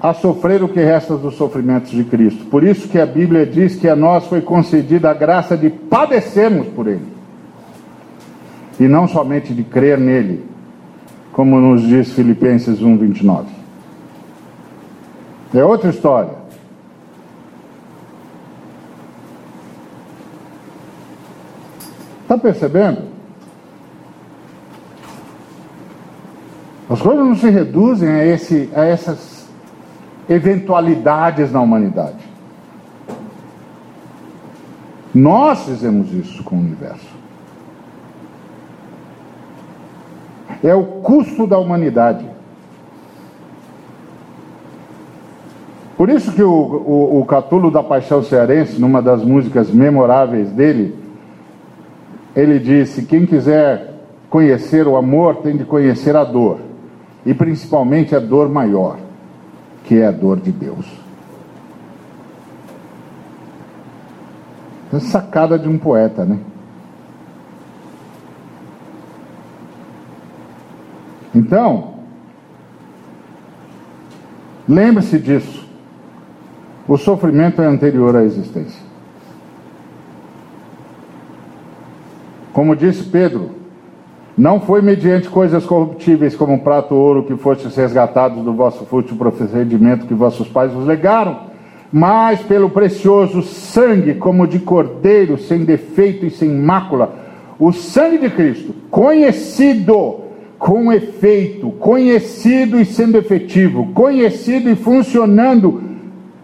[0.00, 2.46] a sofrer o que resta dos sofrimentos de Cristo.
[2.46, 6.68] Por isso que a Bíblia diz que a nós foi concedida a graça de padecermos
[6.68, 7.06] por Ele.
[8.78, 10.42] E não somente de crer nele,
[11.32, 13.48] como nos diz Filipenses 1, 29.
[15.52, 16.40] É outra história.
[22.22, 23.02] Está percebendo?
[26.88, 29.39] As coisas não se reduzem a, esse, a essas
[30.30, 32.30] eventualidades na humanidade.
[35.12, 37.10] Nós fizemos isso com o universo.
[40.62, 42.24] É o custo da humanidade.
[45.96, 50.96] Por isso que o, o, o Catulo da Paixão Cearense, numa das músicas memoráveis dele,
[52.36, 53.94] ele disse: quem quiser
[54.30, 56.58] conhecer o amor tem de conhecer a dor,
[57.26, 58.96] e principalmente a dor maior,
[59.84, 60.86] que é a dor de Deus.
[64.92, 66.38] É sacada de um poeta, né?
[71.34, 71.94] Então,
[74.68, 75.68] lembre-se disso.
[76.88, 78.82] O sofrimento é anterior à existência.
[82.52, 83.59] Como disse Pedro,
[84.40, 89.14] não foi mediante coisas corruptíveis como prato ou ouro que fostes resgatados do vosso fútil
[89.14, 91.40] procedimento que vossos pais vos legaram,
[91.92, 97.14] mas pelo precioso sangue, como de cordeiro, sem defeito e sem mácula,
[97.58, 100.20] o sangue de Cristo, conhecido
[100.58, 105.82] com efeito, conhecido e sendo efetivo, conhecido e funcionando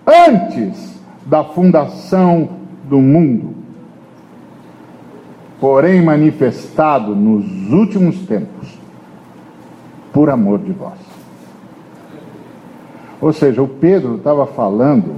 [0.07, 2.47] antes da fundação
[2.85, 3.56] do mundo
[5.61, 8.69] porém manifestado nos últimos tempos,
[10.13, 10.99] por amor de vós.
[13.21, 15.17] Ou seja, o Pedro estava falando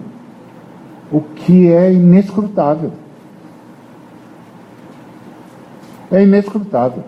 [1.10, 2.92] o que é inescrutável.
[6.10, 7.04] É inescrutável.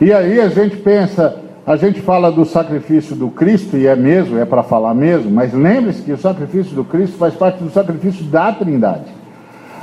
[0.00, 4.38] E aí a gente pensa, a gente fala do sacrifício do Cristo, e é mesmo,
[4.38, 8.24] é para falar mesmo, mas lembre-se que o sacrifício do Cristo faz parte do sacrifício
[8.24, 9.25] da Trindade.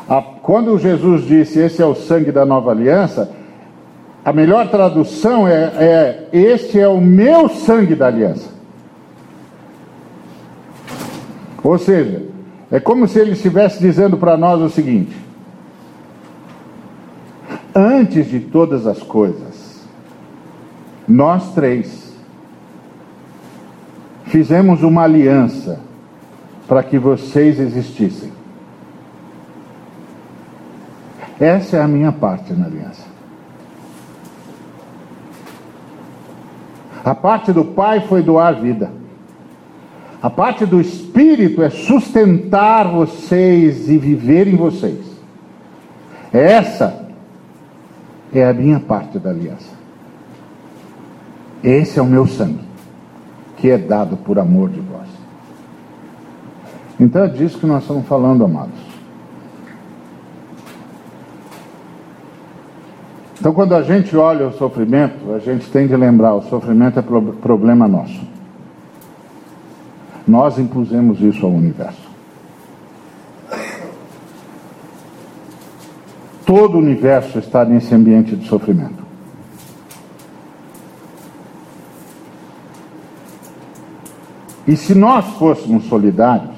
[0.09, 3.31] A, quando Jesus disse esse é o sangue da nova aliança,
[4.25, 8.49] a melhor tradução é, é este é o meu sangue da aliança.
[11.63, 12.23] Ou seja,
[12.69, 15.15] é como se ele estivesse dizendo para nós o seguinte:
[17.73, 19.85] antes de todas as coisas,
[21.07, 22.13] nós três
[24.25, 25.79] fizemos uma aliança
[26.67, 28.32] para que vocês existissem.
[31.43, 33.03] Essa é a minha parte na aliança.
[37.03, 38.89] A parte do Pai foi doar vida.
[40.21, 45.05] A parte do Espírito é sustentar vocês e viver em vocês.
[46.31, 47.09] Essa
[48.33, 49.73] é a minha parte da aliança.
[51.61, 52.63] Esse é o meu sangue,
[53.57, 55.09] que é dado por amor de vós.
[56.97, 58.82] Então é disso que nós estamos falando, amados.
[63.43, 67.01] Então, quando a gente olha o sofrimento, a gente tem de lembrar: o sofrimento é
[67.01, 68.25] problema nosso.
[70.25, 72.09] Nós impusemos isso ao universo.
[76.45, 79.03] Todo o universo está nesse ambiente de sofrimento.
[84.65, 86.55] E se nós fôssemos solidários,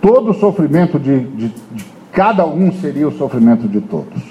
[0.00, 4.22] todo o sofrimento de, de, de cada um seria o sofrimento de todos.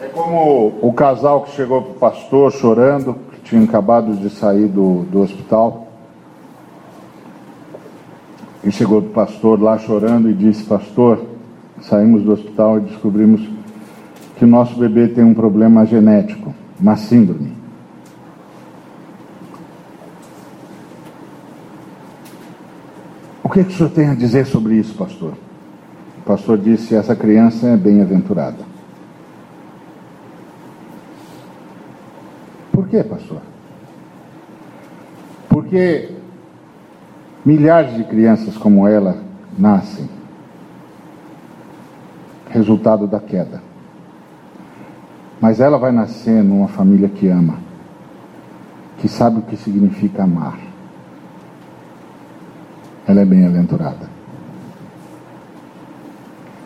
[0.00, 4.66] É como o casal que chegou para o pastor chorando, que tinha acabado de sair
[4.66, 5.88] do, do hospital.
[8.62, 11.24] E chegou o pastor lá chorando e disse: Pastor,
[11.82, 13.48] saímos do hospital e descobrimos
[14.36, 17.63] que o nosso bebê tem um problema genético, uma síndrome.
[23.50, 25.34] Que, que o senhor tem a dizer sobre isso, pastor?
[26.18, 28.58] O pastor disse: essa criança é bem-aventurada.
[32.72, 33.40] Por quê, pastor?
[35.48, 36.10] Porque
[37.44, 39.18] milhares de crianças como ela
[39.56, 40.08] nascem
[42.48, 43.62] resultado da queda.
[45.40, 47.58] Mas ela vai nascer numa família que ama,
[48.98, 50.73] que sabe o que significa amar
[53.14, 54.12] ela é bem-aventurada.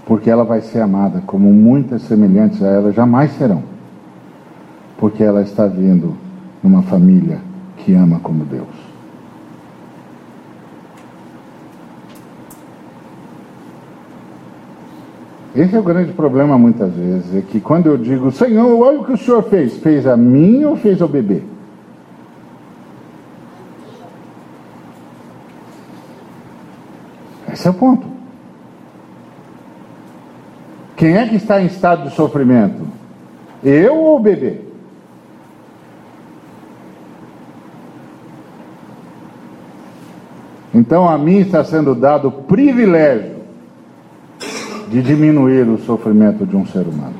[0.07, 3.63] Porque ela vai ser amada, como muitas semelhantes a ela jamais serão.
[4.97, 6.17] Porque ela está vindo
[6.63, 7.39] numa família
[7.77, 8.89] que ama como Deus.
[15.55, 19.05] Esse é o grande problema muitas vezes, é que quando eu digo, Senhor, olha o
[19.05, 21.43] que o Senhor fez, fez a mim ou fez ao bebê?
[27.69, 28.07] É o ponto.
[30.97, 32.89] Quem é que está em estado de sofrimento?
[33.63, 34.63] Eu ou o bebê?
[40.73, 43.37] Então a mim está sendo dado o privilégio
[44.89, 47.19] de diminuir o sofrimento de um ser humano,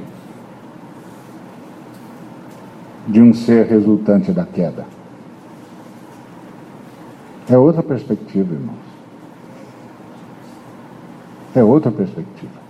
[3.07, 4.87] de um ser resultante da queda.
[7.51, 8.88] É outra perspectiva, irmãos.
[11.59, 12.69] É outra perspectiva.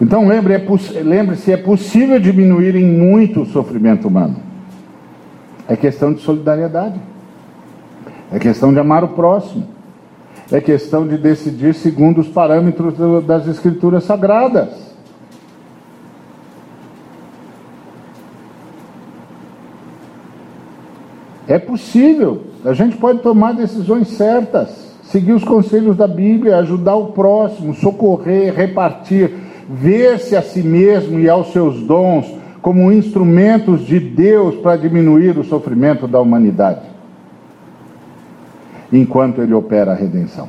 [0.00, 4.36] Então lembre-se, é, lembre é possível diminuir em muito o sofrimento humano.
[5.68, 7.00] É questão de solidariedade.
[8.32, 9.80] É questão de amar o próximo
[10.52, 14.90] é questão de decidir segundo os parâmetros das Escrituras Sagradas.
[21.46, 27.08] É possível, a gente pode tomar decisões certas, seguir os conselhos da Bíblia, ajudar o
[27.08, 29.32] próximo, socorrer, repartir,
[29.68, 32.26] ver-se a si mesmo e aos seus dons
[32.62, 36.90] como instrumentos de Deus para diminuir o sofrimento da humanidade
[38.92, 40.48] enquanto ele opera a redenção.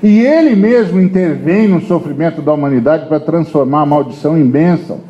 [0.00, 5.00] E ele mesmo intervém no sofrimento da humanidade para transformar a maldição em bênção.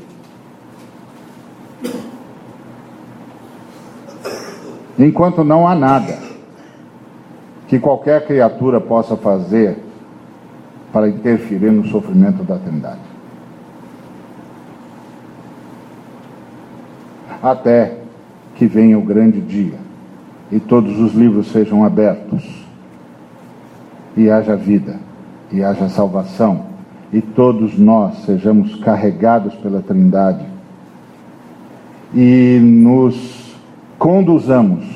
[4.99, 6.18] Enquanto não há nada
[7.69, 9.77] que qualquer criatura possa fazer
[10.91, 12.99] para interferir no sofrimento da Trindade.
[17.43, 17.99] Até
[18.57, 19.79] que venha o grande dia
[20.51, 22.67] e todos os livros sejam abertos,
[24.17, 24.97] e haja vida,
[25.53, 26.65] e haja salvação,
[27.13, 30.45] e todos nós sejamos carregados pela Trindade
[32.15, 33.55] e nos
[33.99, 34.87] conduzamos,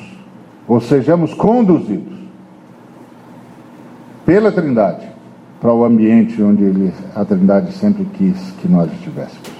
[0.66, 2.21] ou sejamos conduzidos
[4.24, 5.06] pela Trindade
[5.60, 9.50] para o ambiente onde ele, a Trindade sempre quis que nós estivéssemos.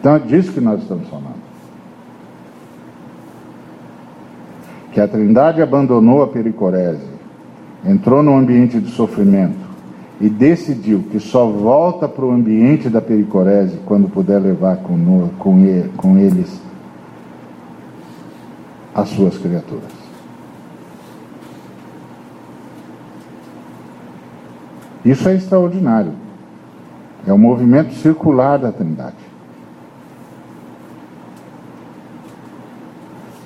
[0.00, 1.42] Então é disso que nós estamos falando.
[4.92, 7.06] que a Trindade abandonou a pericorese,
[7.84, 9.62] entrou no ambiente de sofrimento
[10.20, 15.30] e decidiu que só volta para o ambiente da pericorese quando puder levar com,
[15.96, 16.60] com eles
[18.94, 20.01] as suas criaturas.
[25.04, 26.12] Isso é extraordinário.
[27.26, 29.16] É o movimento circular da Trindade.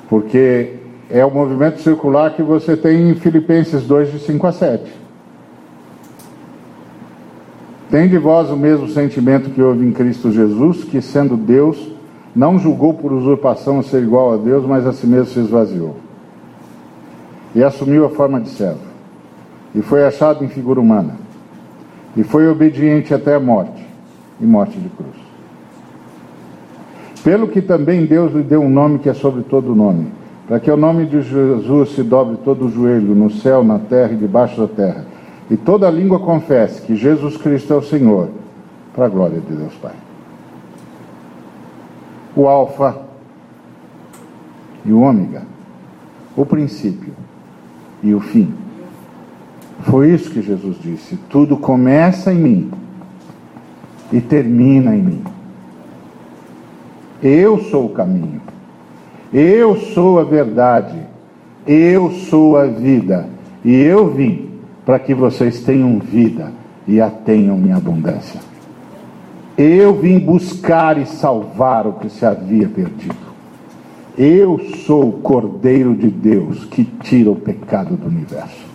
[0.08, 0.74] Porque
[1.10, 4.92] é o movimento circular que você tem em Filipenses 2, de 5 a 7.
[7.90, 11.92] Tem de vós o mesmo sentimento que houve em Cristo Jesus, que sendo Deus,
[12.34, 15.96] não julgou por usurpação ser igual a Deus, mas a si mesmo se esvaziou.
[17.54, 18.80] E assumiu a forma de servo.
[19.74, 21.25] E foi achado em figura humana.
[22.16, 23.84] E foi obediente até a morte
[24.40, 25.16] e morte de cruz.
[27.22, 30.10] Pelo que também Deus lhe deu um nome que é sobre todo nome
[30.46, 34.12] para que o nome de Jesus se dobre todo o joelho, no céu, na terra
[34.12, 35.04] e debaixo da terra,
[35.50, 38.28] e toda língua confesse que Jesus Cristo é o Senhor,
[38.94, 39.94] para a glória de Deus Pai.
[42.34, 42.96] O Alfa
[44.84, 45.42] e o Ômega,
[46.36, 47.12] o princípio
[48.02, 48.54] e o fim.
[49.82, 52.70] Foi isso que Jesus disse: tudo começa em mim
[54.12, 55.24] e termina em mim.
[57.22, 58.40] Eu sou o caminho.
[59.32, 60.96] Eu sou a verdade,
[61.66, 63.28] eu sou a vida,
[63.64, 64.50] e eu vim
[64.84, 66.52] para que vocês tenham vida
[66.86, 68.40] e a tenham em abundância.
[69.58, 73.16] Eu vim buscar e salvar o que se havia perdido.
[74.16, 78.65] Eu sou o Cordeiro de Deus que tira o pecado do universo.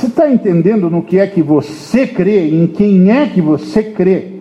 [0.00, 4.40] Você está entendendo no que é que você crê, em quem é que você crê?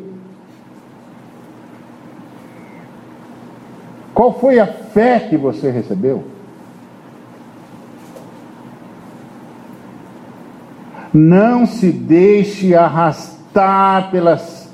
[4.14, 6.24] Qual foi a fé que você recebeu?
[11.14, 14.74] Não se deixe arrastar pelas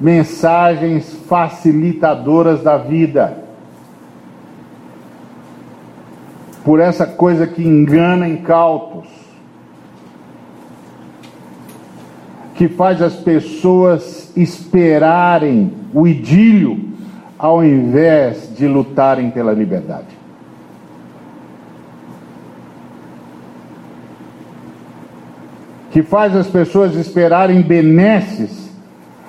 [0.00, 3.44] mensagens facilitadoras da vida.
[6.66, 9.06] por essa coisa que engana incautos,
[12.56, 16.80] que faz as pessoas esperarem o idílio
[17.38, 20.16] ao invés de lutarem pela liberdade.
[25.90, 28.70] Que faz as pessoas esperarem benesses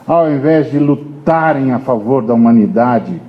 [0.08, 3.22] ao invés de lutarem a favor da humanidade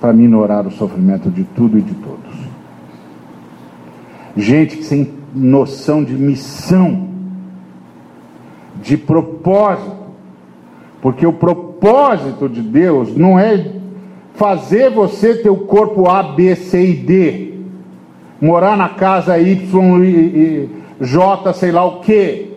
[0.00, 2.34] para minorar o sofrimento de tudo e de todos.
[4.36, 7.09] Gente sem noção de missão,
[8.82, 9.96] de propósito,
[11.00, 13.72] porque o propósito de Deus não é
[14.34, 17.54] fazer você ter o corpo A, B, C e D,
[18.40, 20.68] morar na casa Y e
[21.00, 22.50] J, sei lá o que.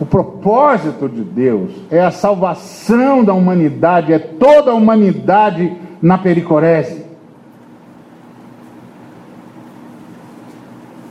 [0.00, 7.06] O propósito de Deus é a salvação da humanidade, é toda a humanidade na pericorese.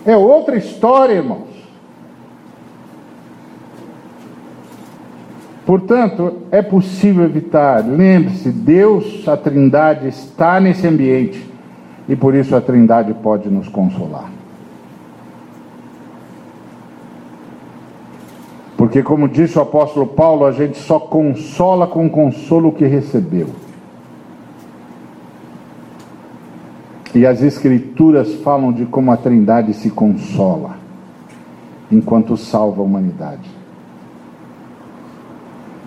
[0.06, 1.51] É outra história, irmãos.
[5.72, 7.78] Portanto, é possível evitar.
[7.78, 11.50] Lembre-se, Deus, a Trindade, está nesse ambiente
[12.10, 14.30] e por isso a Trindade pode nos consolar.
[18.76, 23.48] Porque, como disse o apóstolo Paulo, a gente só consola com o consolo que recebeu.
[27.16, 30.76] E as Escrituras falam de como a Trindade se consola
[31.90, 33.51] enquanto salva a humanidade.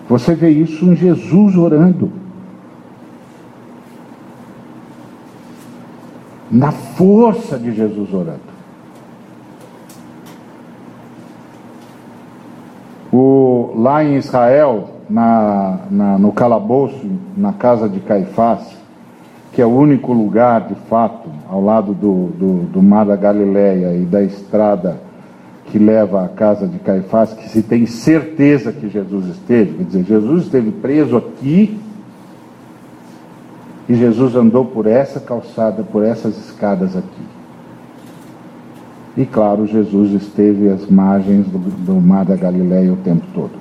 [0.07, 2.11] Você vê isso em Jesus orando.
[6.51, 8.55] Na força de Jesus orando.
[13.11, 18.77] O, lá em Israel, na, na, no calabouço, na casa de Caifás,
[19.53, 23.95] que é o único lugar, de fato, ao lado do, do, do mar da Galileia
[23.95, 25.04] e da estrada
[25.67, 30.03] que leva à casa de Caifás, que se tem certeza que Jesus esteve, quer dizer,
[30.03, 31.79] Jesus esteve preso aqui
[33.87, 37.25] e Jesus andou por essa calçada, por essas escadas aqui.
[39.17, 43.51] E claro, Jesus esteve às margens do, do mar da Galileia o tempo todo.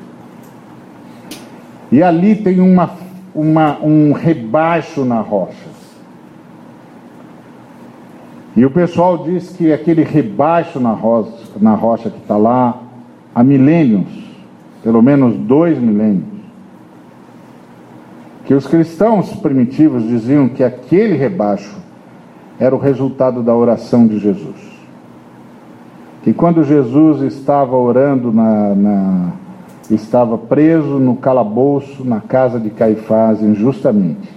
[1.93, 2.91] E ali tem uma,
[3.35, 5.74] uma, um rebaixo na rocha.
[8.57, 12.81] E o pessoal diz que aquele rebaixo na rocha, na rocha que está lá
[13.35, 14.07] há milênios,
[14.83, 16.35] pelo menos dois milênios,
[18.45, 21.77] que os cristãos primitivos diziam que aquele rebaixo
[22.61, 24.75] era o resultado da oração de Jesus.
[26.23, 29.33] Que quando Jesus estava orando, na, na,
[29.91, 34.29] estava preso no calabouço, na casa de Caifás, injustamente,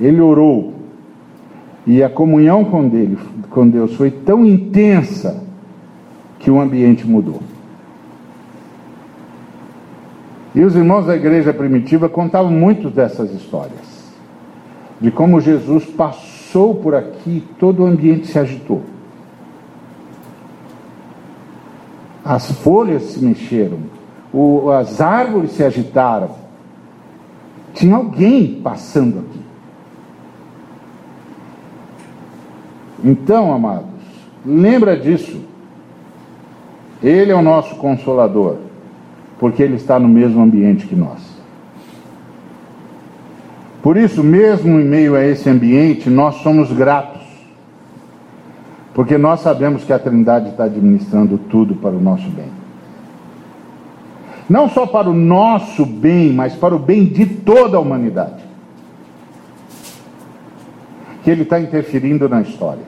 [0.00, 0.79] ele orou
[1.86, 3.18] e a comunhão com, dele,
[3.50, 5.42] com Deus foi tão intensa
[6.38, 7.40] que o ambiente mudou.
[10.54, 14.12] E os irmãos da igreja primitiva contavam muito dessas histórias,
[15.00, 18.82] de como Jesus passou por aqui e todo o ambiente se agitou.
[22.24, 23.78] as folhas se mexeram,
[24.32, 26.30] o, as árvores se agitaram.
[27.74, 29.39] Tinha alguém passando aqui.
[33.04, 33.88] Então, amados,
[34.44, 35.40] lembra disso.
[37.02, 38.56] Ele é o nosso consolador,
[39.38, 41.18] porque ele está no mesmo ambiente que nós.
[43.82, 47.22] Por isso, mesmo em meio a esse ambiente, nós somos gratos.
[48.92, 52.50] Porque nós sabemos que a Trindade está administrando tudo para o nosso bem.
[54.48, 58.49] Não só para o nosso bem, mas para o bem de toda a humanidade.
[61.22, 62.84] Que Ele está interferindo na história.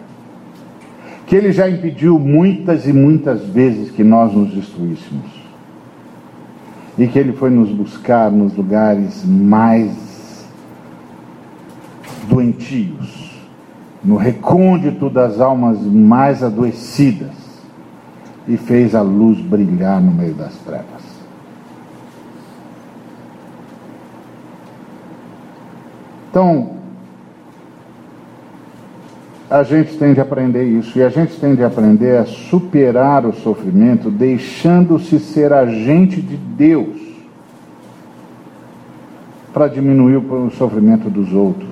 [1.27, 5.43] Que Ele já impediu muitas e muitas vezes que nós nos destruíssemos.
[6.99, 10.13] E que Ele foi nos buscar nos lugares mais
[12.29, 13.33] doentios
[14.05, 17.31] no recôndito das almas mais adoecidas
[18.49, 21.03] e fez a luz brilhar no meio das trevas.
[26.31, 26.82] Então,
[29.53, 33.35] a gente tem de aprender isso, e a gente tem de aprender a superar o
[33.35, 36.97] sofrimento, deixando-se ser agente de Deus
[39.53, 41.69] para diminuir o sofrimento dos outros.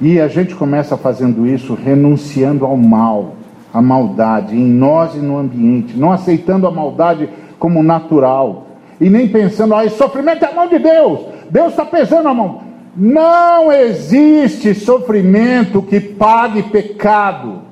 [0.00, 3.34] E a gente começa fazendo isso renunciando ao mal,
[3.74, 8.68] à maldade, em nós e no ambiente, não aceitando a maldade como natural.
[9.00, 11.18] E nem pensando, ah, esse sofrimento é a mão de Deus,
[11.50, 12.61] Deus está pesando a mão.
[12.94, 17.62] Não existe sofrimento que pague pecado.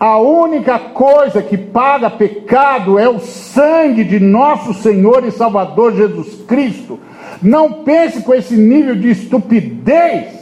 [0.00, 6.42] A única coisa que paga pecado é o sangue de nosso Senhor e Salvador Jesus
[6.46, 6.98] Cristo.
[7.42, 10.38] Não pense com esse nível de estupidez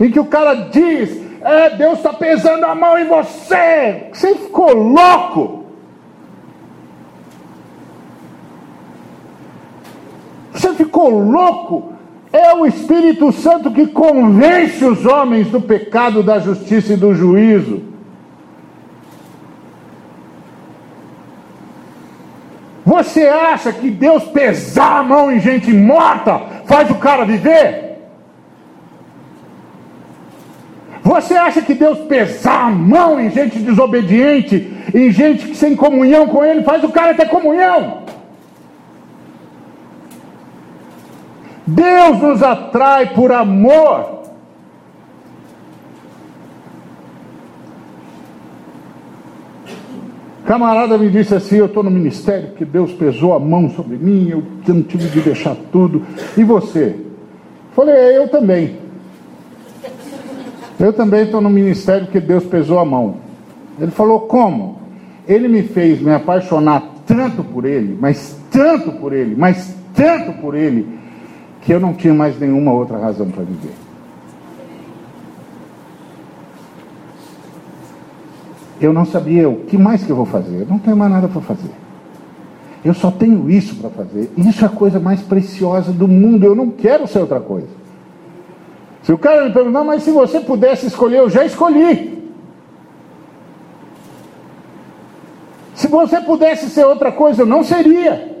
[0.00, 4.08] em que o cara diz: é, Deus está pesando a mão em você.
[4.12, 5.63] Você ficou louco.
[10.54, 11.92] Você ficou louco.
[12.32, 17.82] É o Espírito Santo que convence os homens do pecado, da justiça e do juízo.
[22.84, 27.98] Você acha que Deus pesar a mão em gente morta faz o cara viver?
[31.02, 36.44] Você acha que Deus pesar a mão em gente desobediente, em gente sem comunhão com
[36.44, 38.03] Ele, faz o cara ter comunhão?
[41.66, 44.22] Deus nos atrai por amor.
[50.44, 54.28] Camarada me disse assim: Eu estou no ministério porque Deus pesou a mão sobre mim,
[54.28, 54.42] eu
[54.74, 56.02] não tive de deixar tudo.
[56.36, 56.96] E você?
[57.74, 58.76] Falei: é, Eu também.
[60.78, 63.16] Eu também estou no ministério porque Deus pesou a mão.
[63.80, 64.80] Ele falou: Como?
[65.26, 70.54] Ele me fez me apaixonar tanto por Ele, mas tanto por Ele, mas tanto por
[70.54, 71.03] Ele
[71.64, 73.72] que eu não tinha mais nenhuma outra razão para viver.
[78.80, 80.60] Eu não sabia o que mais que eu vou fazer.
[80.60, 81.70] Eu não tenho mais nada para fazer.
[82.84, 84.30] Eu só tenho isso para fazer.
[84.36, 86.44] Isso é a coisa mais preciosa do mundo.
[86.44, 87.68] Eu não quero ser outra coisa.
[89.02, 92.30] Se o cara me perguntar, mas se você pudesse escolher, eu já escolhi.
[95.74, 98.33] Se você pudesse ser outra coisa, eu não seria.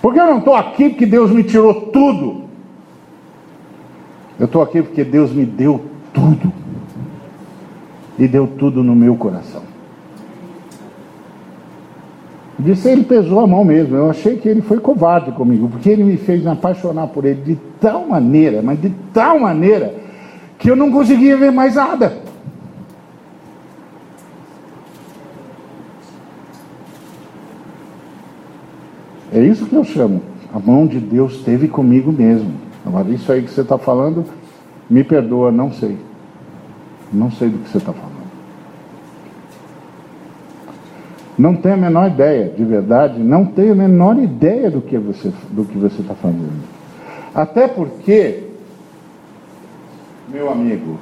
[0.00, 2.44] Porque eu não estou aqui porque Deus me tirou tudo.
[4.38, 6.52] Eu estou aqui porque Deus me deu tudo.
[8.18, 9.62] E deu tudo no meu coração.
[12.58, 13.96] Disse ele pesou a mão mesmo.
[13.96, 17.40] Eu achei que ele foi covarde comigo, porque ele me fez me apaixonar por ele
[17.42, 19.94] de tal maneira, mas de tal maneira,
[20.58, 22.27] que eu não conseguia ver mais nada.
[29.32, 30.22] É isso que eu chamo.
[30.52, 32.50] A mão de Deus esteve comigo mesmo.
[32.86, 34.24] Agora, isso aí que você está falando,
[34.88, 35.98] me perdoa, não sei.
[37.12, 38.08] Não sei do que você está falando.
[41.38, 45.32] Não tenho a menor ideia, de verdade, não tenho a menor ideia do que você
[45.50, 46.64] do que você está fazendo.
[47.32, 48.42] Até porque,
[50.28, 50.98] meu amigo,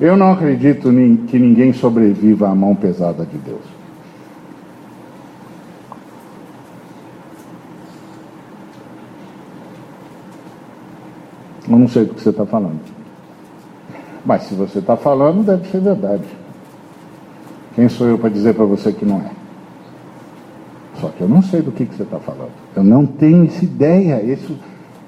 [0.00, 0.88] eu não acredito
[1.28, 3.60] que ninguém sobreviva à mão pesada de Deus.
[11.74, 12.78] Eu não sei do que você está falando.
[14.24, 16.22] Mas se você está falando, deve ser verdade.
[17.74, 19.30] Quem sou eu para dizer para você que não é?
[21.00, 22.52] Só que eu não sei do que, que você está falando.
[22.76, 24.22] Eu não tenho essa ideia.
[24.22, 24.56] Isso,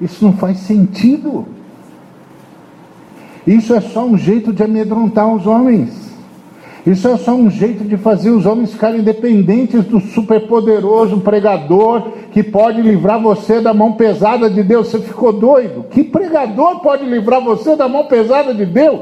[0.01, 1.47] isso não faz sentido.
[3.47, 6.06] Isso é só um jeito de amedrontar os homens.
[6.87, 12.45] Isso é só um jeito de fazer os homens ficarem dependentes do superpoderoso pregador que
[12.45, 14.87] pode livrar você da mão pesada de Deus.
[14.87, 15.87] Você ficou doido?
[15.91, 19.01] Que pregador pode livrar você da mão pesada de Deus?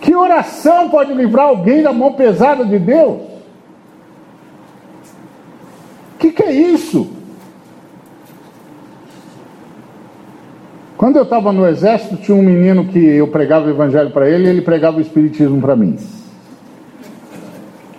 [0.00, 3.20] Que oração pode livrar alguém da mão pesada de Deus?
[6.14, 7.17] O que, que é isso?
[10.98, 14.46] Quando eu estava no exército, tinha um menino que eu pregava o evangelho para ele
[14.46, 15.96] e ele pregava o espiritismo para mim.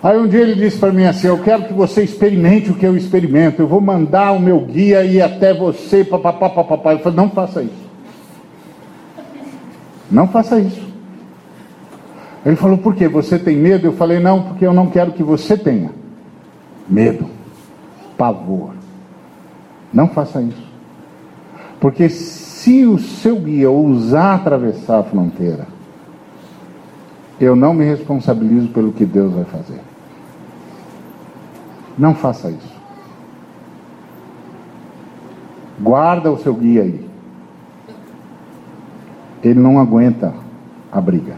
[0.02, 2.84] Aí um dia ele disse para mim assim: Eu quero que você experimente o que
[2.84, 3.62] eu experimento.
[3.62, 6.92] Eu vou mandar o meu guia ir até você, papapá, papapá.
[6.92, 7.90] Eu falei: Não faça isso.
[10.10, 10.86] Não faça isso.
[12.44, 13.08] Ele falou: Por quê?
[13.08, 13.86] Você tem medo?
[13.86, 15.90] Eu falei: Não, porque eu não quero que você tenha
[16.86, 17.24] medo,
[18.18, 18.74] pavor.
[19.90, 20.68] Não faça isso.
[21.80, 25.66] Porque se o seu guia ousar atravessar a fronteira,
[27.40, 29.80] eu não me responsabilizo pelo que Deus vai fazer.
[31.96, 32.80] Não faça isso.
[35.80, 37.08] Guarda o seu guia aí.
[39.42, 40.34] Ele não aguenta
[40.92, 41.36] a briga.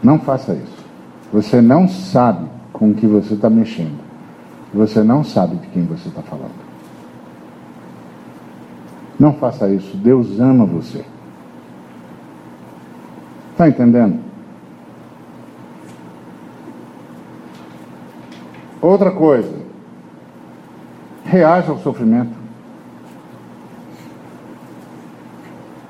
[0.00, 0.84] Não faça isso.
[1.32, 3.98] Você não sabe com o que você está mexendo.
[4.72, 6.71] Você não sabe de quem você está falando.
[9.18, 9.96] Não faça isso.
[9.96, 11.04] Deus ama você.
[13.52, 14.18] Está entendendo?
[18.80, 19.54] Outra coisa,
[21.24, 22.32] reaja ao sofrimento.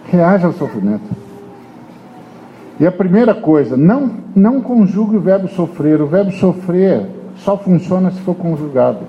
[0.05, 1.23] Reaja ao sofrimento.
[2.79, 6.03] E a primeira coisa, não, não conjugue o verbo sofrer.
[6.03, 9.07] O verbo sofrer só funciona se for conjugado.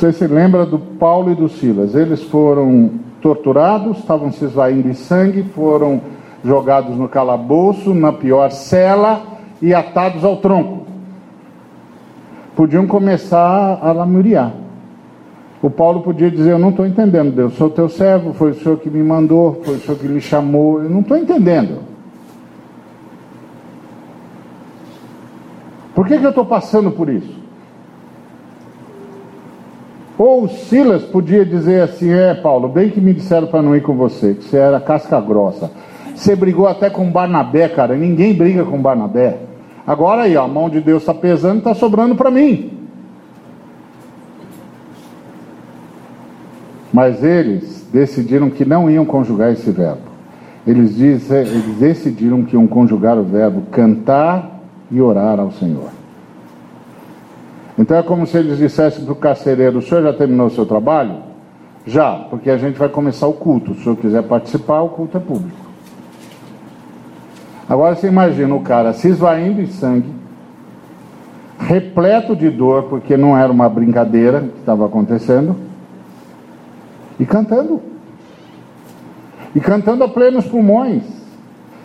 [0.00, 1.94] Você se lembra do Paulo e do Silas?
[1.94, 6.00] Eles foram torturados, estavam se esvaindo de sangue, foram
[6.42, 9.20] jogados no calabouço, na pior cela
[9.60, 10.86] e atados ao tronco.
[12.56, 14.54] Podiam começar a lamuriar.
[15.60, 18.78] O Paulo podia dizer: Eu não estou entendendo, Deus, sou teu servo, foi o Senhor
[18.78, 21.82] que me mandou, foi o Senhor que me chamou, eu não estou entendendo.
[25.94, 27.49] Por que, que eu estou passando por isso?
[30.22, 33.96] Ou Silas podia dizer assim: É, Paulo, bem que me disseram para não ir com
[33.96, 35.70] você, que você era casca grossa.
[36.14, 37.96] Você brigou até com Barnabé, cara.
[37.96, 39.38] Ninguém briga com Barnabé.
[39.86, 42.70] Agora aí, ó, a mão de Deus está pesando, está sobrando para mim.
[46.92, 50.02] Mas eles decidiram que não iam conjugar esse verbo.
[50.66, 54.60] Eles, dizem, eles decidiram que iam conjugar o verbo cantar
[54.90, 55.99] e orar ao Senhor.
[57.80, 60.66] Então é como se eles dissessem para o carcereiro: O senhor já terminou o seu
[60.66, 61.30] trabalho?
[61.86, 63.72] Já, porque a gente vai começar o culto.
[63.72, 65.56] Se o senhor quiser participar, o culto é público.
[67.66, 70.12] Agora você imagina o cara se esvaindo de sangue,
[71.58, 75.56] repleto de dor, porque não era uma brincadeira que estava acontecendo
[77.18, 77.80] e cantando.
[79.54, 81.02] E cantando a plenos pulmões.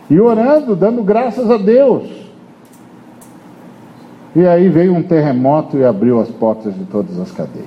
[0.10, 2.15] E orando, dando graças a Deus.
[4.36, 7.66] E aí veio um terremoto e abriu as portas de todas as cadeias.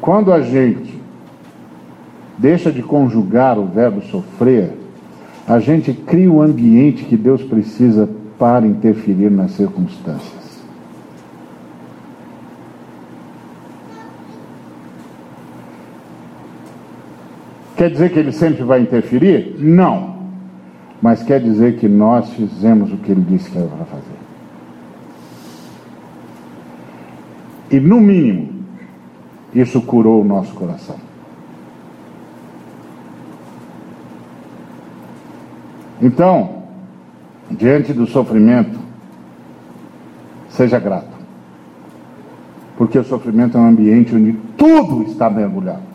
[0.00, 1.00] Quando a gente
[2.36, 4.76] deixa de conjugar o verbo sofrer,
[5.46, 10.42] a gente cria o ambiente que Deus precisa para interferir nas circunstâncias.
[17.76, 19.56] Quer dizer que ele sempre vai interferir?
[19.58, 20.16] Não.
[21.00, 24.21] Mas quer dizer que nós fizemos o que ele disse que era para fazer.
[27.72, 28.52] E no mínimo,
[29.54, 30.96] isso curou o nosso coração.
[36.02, 36.64] Então,
[37.50, 38.78] diante do sofrimento,
[40.50, 41.12] seja grato.
[42.76, 45.92] Porque o sofrimento é um ambiente onde tudo está mergulhado.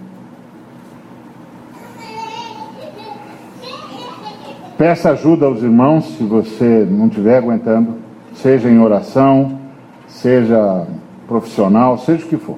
[4.77, 7.97] Peça ajuda aos irmãos se você não estiver aguentando,
[8.33, 9.59] seja em oração,
[10.07, 10.87] seja
[11.27, 12.57] profissional, seja o que for.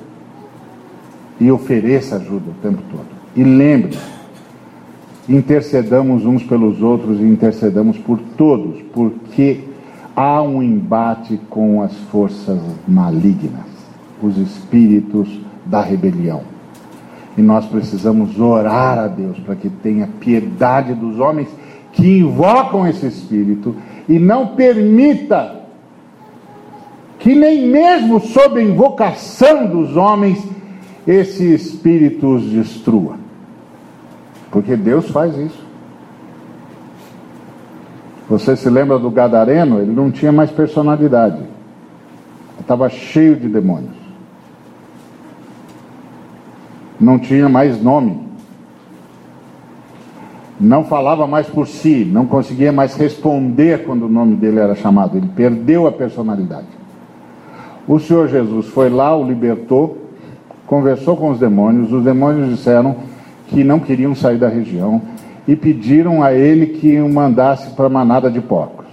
[1.39, 3.07] E ofereça ajuda o tempo todo.
[3.35, 3.97] E lembre,
[5.27, 9.63] intercedamos uns pelos outros e intercedamos por todos, porque
[10.15, 13.65] há um embate com as forças malignas,
[14.21, 16.41] os espíritos da rebelião.
[17.37, 21.47] E nós precisamos orar a Deus para que tenha piedade dos homens
[21.93, 23.75] que invocam esse espírito
[24.07, 25.58] e não permita
[27.19, 30.43] que nem mesmo sob a invocação dos homens
[31.05, 33.17] esse espírito os destrua.
[34.49, 35.67] Porque Deus faz isso.
[38.29, 39.79] Você se lembra do Gadareno?
[39.79, 41.43] Ele não tinha mais personalidade.
[42.59, 43.97] Estava cheio de demônios.
[46.99, 48.29] Não tinha mais nome
[50.59, 55.17] não falava mais por si, não conseguia mais responder quando o nome dele era chamado,
[55.17, 56.67] ele perdeu a personalidade.
[57.89, 59.97] O Senhor Jesus foi lá, o libertou,
[60.67, 62.95] conversou com os demônios, os demônios disseram
[63.47, 65.01] que não queriam sair da região
[65.47, 68.85] e pediram a ele que o mandasse para a manada de porcos.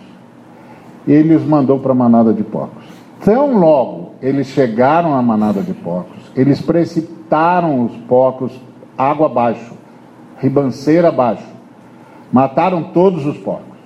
[1.06, 2.84] Ele os mandou para a manada de porcos.
[3.22, 8.58] Tão logo eles chegaram à manada de porcos, eles precipitaram os porcos
[8.96, 9.74] água abaixo,
[10.40, 11.56] ribanceira abaixo
[12.32, 13.76] Mataram todos os porcos.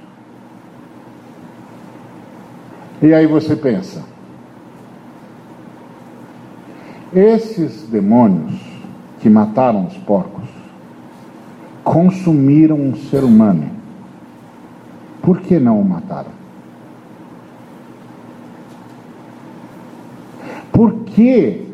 [3.02, 4.04] E aí você pensa:
[7.14, 8.54] esses demônios
[9.20, 10.48] que mataram os porcos
[11.82, 13.70] consumiram um ser humano.
[15.22, 16.30] Por que não o mataram?
[20.72, 21.66] Por que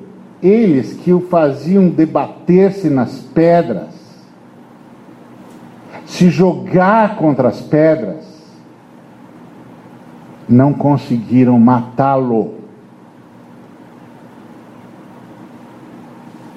[0.43, 3.97] eles que o faziam debater-se nas pedras
[6.17, 8.25] se jogar contra as pedras,
[10.49, 12.55] não conseguiram matá-lo.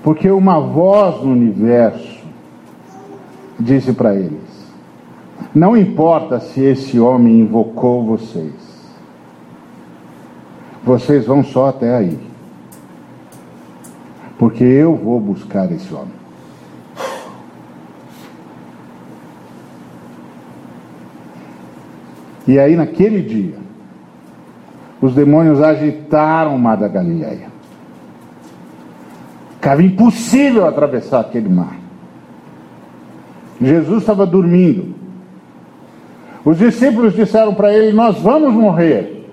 [0.09, 2.25] Porque uma voz no universo
[3.59, 4.41] disse para eles:
[5.53, 8.55] Não importa se esse homem invocou vocês,
[10.83, 12.17] Vocês vão só até aí.
[14.39, 16.15] Porque eu vou buscar esse homem.
[22.47, 23.59] E aí, naquele dia,
[24.99, 27.48] os demônios agitaram o mar da Galileia.
[29.59, 31.77] Ficava impossível atravessar aquele mar.
[33.61, 34.95] Jesus estava dormindo.
[36.45, 39.29] Os discípulos disseram para ele: Nós vamos morrer.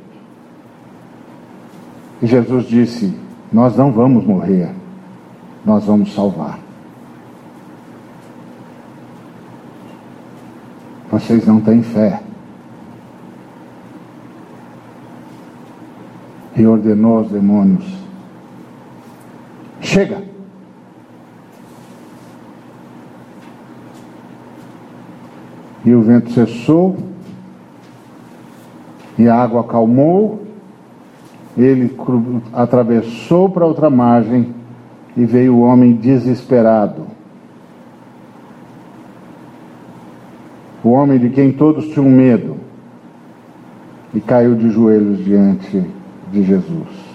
[2.20, 3.16] E Jesus disse:
[3.52, 4.70] Nós não vamos morrer,
[5.64, 6.58] nós vamos salvar.
[11.10, 12.20] Vocês não têm fé.
[16.56, 17.84] e ordenou aos demônios:
[19.86, 20.20] Chega!
[25.84, 26.96] E o vento cessou,
[29.16, 30.42] e a água acalmou,
[31.56, 31.96] ele
[32.52, 34.52] atravessou para outra margem
[35.16, 37.06] e veio o homem desesperado.
[40.82, 42.56] O homem de quem todos tinham medo
[44.12, 45.86] e caiu de joelhos diante
[46.32, 47.05] de Jesus.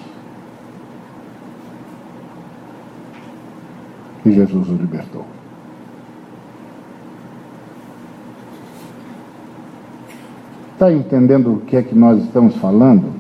[4.26, 5.26] E Jesus o libertou.
[10.74, 13.14] Está entendendo o que é que nós estamos falando?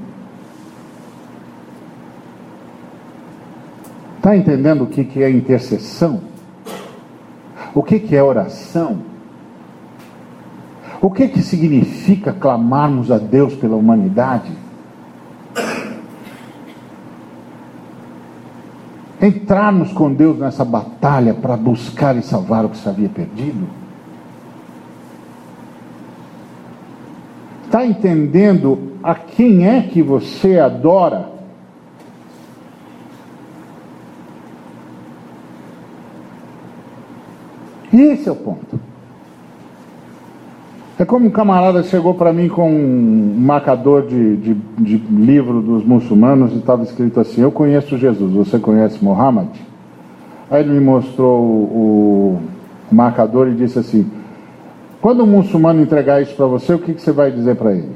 [4.18, 6.22] Está entendendo o que, que é intercessão?
[7.74, 9.00] O que, que é oração?
[11.02, 14.52] O que, que significa clamarmos a Deus pela humanidade?
[19.22, 23.68] Entrarmos com Deus nessa batalha para buscar e salvar o que se havia perdido?
[27.66, 31.32] Está entendendo a quem é que você adora?
[37.94, 38.91] Esse é o ponto.
[41.02, 45.84] É como um camarada chegou para mim com um marcador de, de, de livro dos
[45.84, 49.48] muçulmanos e estava escrito assim: Eu conheço Jesus, você conhece Muhammad?
[50.52, 52.40] Aí ele me mostrou o,
[52.92, 54.12] o marcador e disse assim:
[55.02, 57.96] Quando um muçulmano entregar isso para você, o que, que você vai dizer para ele?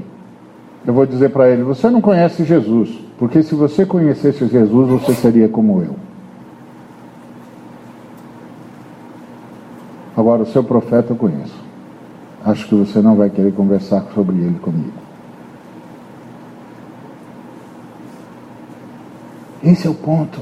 [0.83, 2.89] Eu vou dizer para ele: Você não conhece Jesus,
[3.19, 5.95] porque se você conhecesse Jesus, você seria como eu.
[10.17, 11.64] Agora, o seu profeta eu conheço
[12.45, 14.93] acho que você não vai querer conversar sobre ele comigo.
[19.63, 20.39] Esse é o ponto.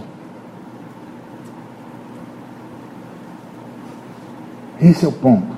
[4.81, 5.53] Esse é o ponto.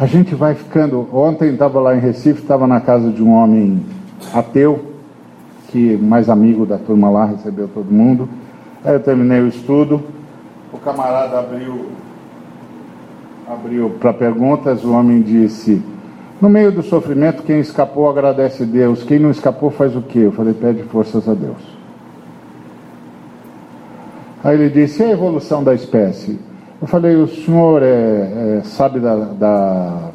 [0.00, 1.06] A gente vai ficando.
[1.12, 3.84] Ontem estava lá em Recife, estava na casa de um homem
[4.32, 4.94] ateu,
[5.68, 8.26] que mais amigo da turma lá, recebeu todo mundo.
[8.82, 10.02] Aí eu terminei o estudo,
[10.72, 11.86] o camarada abriu
[13.48, 15.82] abriu para perguntas, o homem disse:
[16.40, 20.20] No meio do sofrimento, quem escapou agradece a Deus, quem não escapou faz o quê?
[20.20, 21.78] Eu falei: Pede forças a Deus.
[24.44, 26.38] Aí ele disse: E a evolução da espécie?
[26.80, 30.10] Eu falei: O senhor é, é, sabe da, da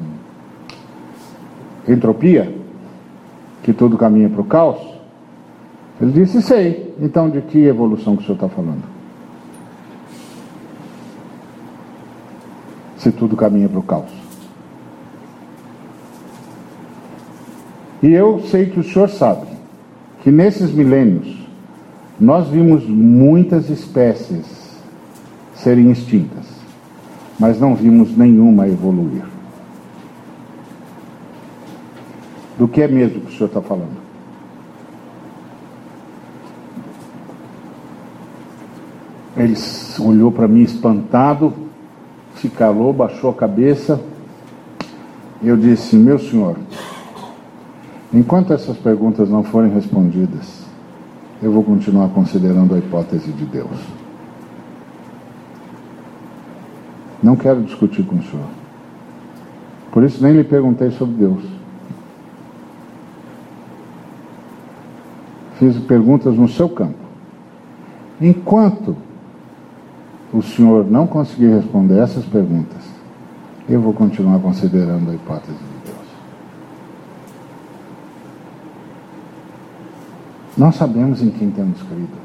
[1.88, 2.54] entropia?
[3.64, 4.80] Que tudo caminha para o caos?
[6.00, 6.94] Ele disse: Sei.
[7.00, 8.93] Então, de que evolução que o senhor está falando?
[13.04, 14.10] Se tudo caminha para o caos.
[18.02, 19.48] E eu sei que o senhor sabe
[20.22, 21.46] que nesses milênios
[22.20, 24.78] nós vimos muitas espécies
[25.56, 26.46] serem extintas,
[27.38, 29.26] mas não vimos nenhuma evoluir.
[32.58, 34.04] Do que é mesmo que o senhor está falando?
[39.36, 39.56] Ele
[40.00, 41.54] olhou para mim espantado,
[42.44, 44.02] se calou, baixou a cabeça.
[45.42, 46.58] Eu disse: Meu senhor,
[48.14, 50.66] enquanto essas perguntas não forem respondidas,
[51.42, 53.80] eu vou continuar considerando a hipótese de Deus.
[57.22, 58.48] Não quero discutir com o senhor.
[59.90, 61.44] Por isso nem lhe perguntei sobre Deus.
[65.60, 66.98] Fiz perguntas no seu campo.
[68.20, 68.98] Enquanto
[70.34, 72.82] o senhor não conseguir responder essas perguntas,
[73.70, 76.08] eu vou continuar considerando a hipótese de Deus.
[80.58, 82.24] Nós sabemos em quem temos crido.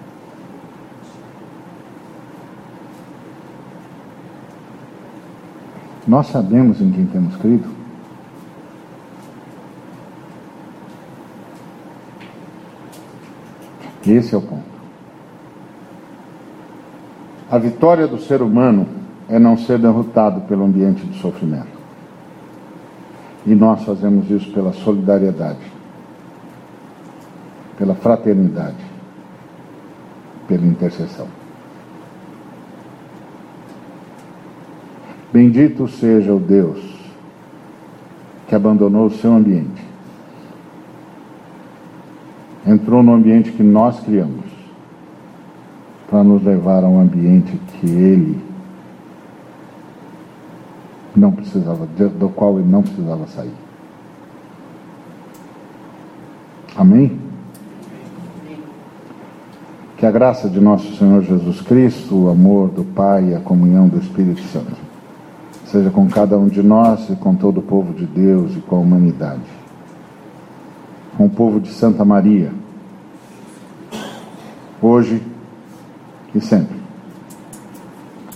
[6.06, 7.68] Nós sabemos em quem temos crido.
[14.06, 14.77] Esse é o ponto.
[17.50, 18.86] A vitória do ser humano
[19.28, 21.78] é não ser derrotado pelo ambiente de sofrimento.
[23.46, 25.72] E nós fazemos isso pela solidariedade,
[27.78, 28.76] pela fraternidade,
[30.46, 31.26] pela intercessão.
[35.32, 36.98] Bendito seja o Deus
[38.46, 39.82] que abandonou o seu ambiente,
[42.66, 44.57] entrou no ambiente que nós criamos,
[46.08, 48.48] para nos levar a um ambiente que Ele
[51.18, 53.52] não precisava, do qual ele não precisava sair.
[56.76, 57.18] Amém?
[59.96, 63.88] Que a graça de nosso Senhor Jesus Cristo, o amor do Pai e a comunhão
[63.88, 64.88] do Espírito Santo
[65.66, 68.76] seja com cada um de nós e com todo o povo de Deus e com
[68.76, 69.42] a humanidade.
[71.16, 72.52] Com o povo de Santa Maria,
[74.80, 75.20] hoje
[76.34, 76.76] e sempre.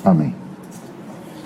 [0.04, 0.41] Amém.